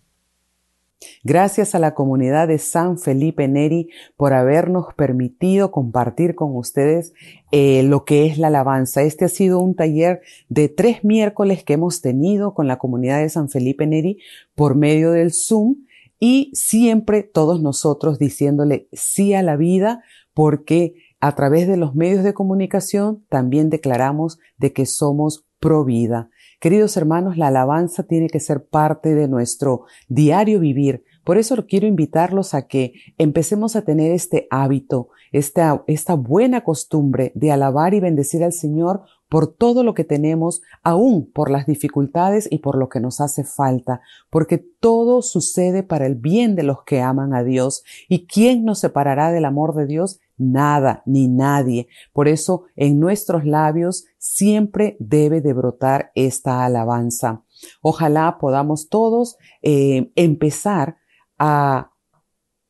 Gracias 1.25 1.75
a 1.75 1.79
la 1.79 1.95
comunidad 1.95 2.47
de 2.47 2.59
San 2.59 2.99
Felipe 2.99 3.49
Neri 3.49 3.89
por 4.19 4.35
habernos 4.35 4.93
permitido 4.95 5.71
compartir 5.71 6.35
con 6.35 6.55
ustedes 6.55 7.15
eh, 7.53 7.83
lo 7.85 8.05
que 8.05 8.27
es 8.27 8.37
la 8.37 8.49
alabanza. 8.49 9.03
Este 9.03 9.25
ha 9.25 9.29
sido 9.29 9.61
un 9.61 9.75
taller 9.75 10.21
de 10.51 10.69
tres 10.69 11.05
miércoles 11.05 11.65
que 11.65 11.73
hemos 11.73 12.03
tenido 12.03 12.53
con 12.53 12.69
la 12.69 12.77
comunidad 12.77 13.21
de 13.21 13.31
San 13.31 13.49
Felipe 13.49 13.87
Neri 13.87 14.19
por 14.55 14.75
medio 14.75 15.13
del 15.13 15.33
Zoom 15.33 15.88
y 16.19 16.51
siempre 16.55 17.23
todos 17.23 17.61
nosotros 17.61 18.19
diciéndole 18.19 18.89
sí 18.93 19.35
a 19.35 19.43
la 19.43 19.57
vida 19.57 20.03
porque 20.35 20.95
a 21.21 21.35
través 21.35 21.67
de 21.67 21.77
los 21.77 21.95
medios 21.95 22.23
de 22.25 22.35
comunicación 22.35 23.25
también 23.29 23.71
declaramos 23.71 24.39
de 24.57 24.73
que 24.73 24.87
somos 24.87 25.45
pro 25.59 25.85
vida. 25.85 26.31
Queridos 26.61 26.97
hermanos, 26.97 27.37
la 27.37 27.49
alabanza 27.49 28.03
tiene 28.03 28.29
que 28.29 28.41
ser 28.41 28.65
parte 28.67 29.15
de 29.15 29.29
nuestro 29.29 29.85
diario 30.09 30.61
vivir. 30.61 31.05
Por 31.25 31.39
eso 31.39 31.67
quiero 31.67 31.87
invitarlos 31.87 32.55
a 32.55 32.67
que 32.67 32.95
empecemos 33.17 33.77
a 33.77 33.83
tener 33.83 34.13
este 34.13 34.47
hábito, 34.51 35.09
esta, 35.31 35.85
esta 35.87 36.15
buena 36.15 36.65
costumbre 36.65 37.33
de 37.35 37.53
alabar 37.53 37.95
y 37.95 38.01
bendecir 38.01 38.43
al 38.43 38.53
Señor 38.53 39.03
por 39.29 39.55
todo 39.55 39.83
lo 39.83 39.95
que 39.95 40.05
tenemos, 40.05 40.63
aún 40.83 41.31
por 41.31 41.51
las 41.51 41.67
dificultades 41.67 42.49
y 42.51 42.59
por 42.59 42.77
lo 42.79 42.89
que 42.89 43.01
nos 43.01 43.21
hace 43.21 43.45
falta, 43.45 44.01
porque 44.31 44.59
todo 44.59 45.23
sucede 45.23 45.83
para 45.83 46.07
el 46.07 46.15
bien 46.15 46.57
de 46.57 46.63
los 46.63 46.83
que 46.85 47.01
aman 47.01 47.35
a 47.35 47.43
Dios. 47.43 47.85
¿Y 48.09 48.27
quién 48.27 48.65
nos 48.65 48.81
separará 48.81 49.31
del 49.31 49.45
amor 49.45 49.75
de 49.75 49.87
Dios? 49.87 50.21
Nada 50.37 51.03
ni 51.05 51.29
nadie. 51.29 51.89
Por 52.13 52.29
eso 52.29 52.65
en 52.77 53.01
nuestros 53.01 53.45
labios 53.45 54.07
siempre 54.19 54.97
debe 55.01 55.41
de 55.41 55.53
brotar 55.53 56.13
esta 56.15 56.65
alabanza. 56.65 57.43
Ojalá 57.83 58.39
podamos 58.39 58.89
todos 58.89 59.37
eh, 59.63 60.13
empezar 60.15 60.97
a 61.39 61.91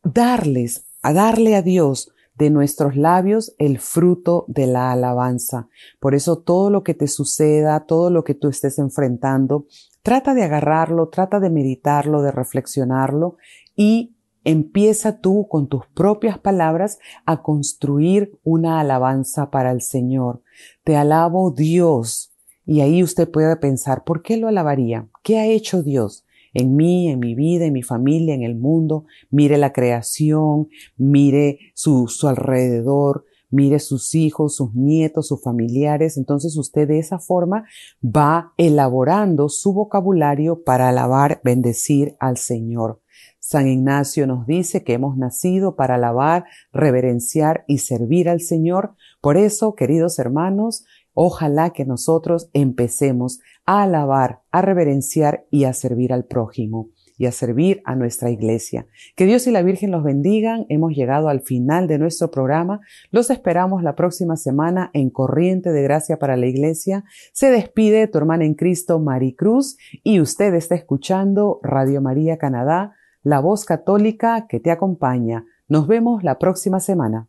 darles, 0.02 0.86
a 1.02 1.12
darle 1.12 1.56
a 1.56 1.62
Dios 1.62 2.10
de 2.38 2.50
nuestros 2.50 2.96
labios 2.96 3.54
el 3.58 3.80
fruto 3.80 4.44
de 4.46 4.66
la 4.68 4.92
alabanza. 4.92 5.68
Por 6.00 6.14
eso 6.14 6.38
todo 6.38 6.70
lo 6.70 6.84
que 6.84 6.94
te 6.94 7.08
suceda, 7.08 7.80
todo 7.80 8.10
lo 8.10 8.22
que 8.22 8.34
tú 8.34 8.48
estés 8.48 8.78
enfrentando, 8.78 9.66
trata 10.02 10.34
de 10.34 10.44
agarrarlo, 10.44 11.08
trata 11.08 11.40
de 11.40 11.50
meditarlo, 11.50 12.22
de 12.22 12.30
reflexionarlo 12.30 13.36
y 13.74 14.14
empieza 14.44 15.20
tú 15.20 15.48
con 15.48 15.66
tus 15.66 15.86
propias 15.88 16.38
palabras 16.38 16.98
a 17.26 17.42
construir 17.42 18.38
una 18.44 18.80
alabanza 18.80 19.50
para 19.50 19.72
el 19.72 19.82
Señor. 19.82 20.42
Te 20.84 20.96
alabo 20.96 21.50
Dios. 21.50 22.32
Y 22.64 22.82
ahí 22.82 23.02
usted 23.02 23.30
puede 23.30 23.56
pensar, 23.56 24.04
¿por 24.04 24.22
qué 24.22 24.36
lo 24.36 24.46
alabaría? 24.46 25.08
¿Qué 25.22 25.38
ha 25.38 25.46
hecho 25.46 25.82
Dios? 25.82 26.24
En 26.54 26.76
mí, 26.76 27.10
en 27.10 27.18
mi 27.18 27.34
vida, 27.34 27.66
en 27.66 27.72
mi 27.72 27.82
familia, 27.82 28.34
en 28.34 28.42
el 28.42 28.56
mundo, 28.56 29.04
mire 29.30 29.58
la 29.58 29.72
creación, 29.72 30.68
mire 30.96 31.58
su, 31.74 32.08
su 32.08 32.28
alrededor, 32.28 33.24
mire 33.50 33.78
sus 33.78 34.14
hijos, 34.14 34.56
sus 34.56 34.74
nietos, 34.74 35.28
sus 35.28 35.42
familiares. 35.42 36.16
Entonces 36.16 36.56
usted 36.56 36.88
de 36.88 36.98
esa 36.98 37.18
forma 37.18 37.64
va 38.04 38.52
elaborando 38.56 39.48
su 39.48 39.72
vocabulario 39.72 40.62
para 40.64 40.88
alabar, 40.88 41.40
bendecir 41.44 42.16
al 42.20 42.36
Señor. 42.36 43.00
San 43.40 43.66
Ignacio 43.66 44.26
nos 44.26 44.46
dice 44.46 44.84
que 44.84 44.92
hemos 44.92 45.16
nacido 45.16 45.74
para 45.74 45.94
alabar, 45.94 46.44
reverenciar 46.72 47.64
y 47.66 47.78
servir 47.78 48.28
al 48.28 48.40
Señor. 48.40 48.94
Por 49.20 49.36
eso, 49.36 49.74
queridos 49.74 50.18
hermanos, 50.18 50.84
Ojalá 51.20 51.70
que 51.70 51.84
nosotros 51.84 52.48
empecemos 52.52 53.40
a 53.68 53.82
alabar, 53.82 54.40
a 54.50 54.62
reverenciar 54.62 55.44
y 55.50 55.64
a 55.64 55.74
servir 55.74 56.14
al 56.14 56.24
prójimo 56.24 56.88
y 57.18 57.26
a 57.26 57.32
servir 57.32 57.82
a 57.84 57.96
nuestra 57.96 58.30
iglesia. 58.30 58.86
Que 59.14 59.26
Dios 59.26 59.46
y 59.46 59.50
la 59.50 59.60
Virgen 59.60 59.90
los 59.90 60.02
bendigan. 60.02 60.64
Hemos 60.70 60.94
llegado 60.94 61.28
al 61.28 61.42
final 61.42 61.86
de 61.86 61.98
nuestro 61.98 62.30
programa. 62.30 62.80
Los 63.10 63.28
esperamos 63.28 63.82
la 63.82 63.94
próxima 63.94 64.36
semana 64.36 64.88
en 64.94 65.10
Corriente 65.10 65.70
de 65.70 65.82
Gracia 65.82 66.18
para 66.18 66.38
la 66.38 66.46
Iglesia. 66.46 67.04
Se 67.34 67.50
despide 67.50 68.08
tu 68.08 68.16
hermana 68.16 68.46
en 68.46 68.54
Cristo, 68.54 69.00
Maricruz, 69.00 69.76
y 70.02 70.20
usted 70.22 70.54
está 70.54 70.74
escuchando 70.74 71.60
Radio 71.62 72.00
María 72.00 72.38
Canadá, 72.38 72.94
la 73.22 73.40
voz 73.40 73.66
católica 73.66 74.46
que 74.48 74.60
te 74.60 74.70
acompaña. 74.70 75.44
Nos 75.68 75.86
vemos 75.88 76.24
la 76.24 76.38
próxima 76.38 76.80
semana. 76.80 77.28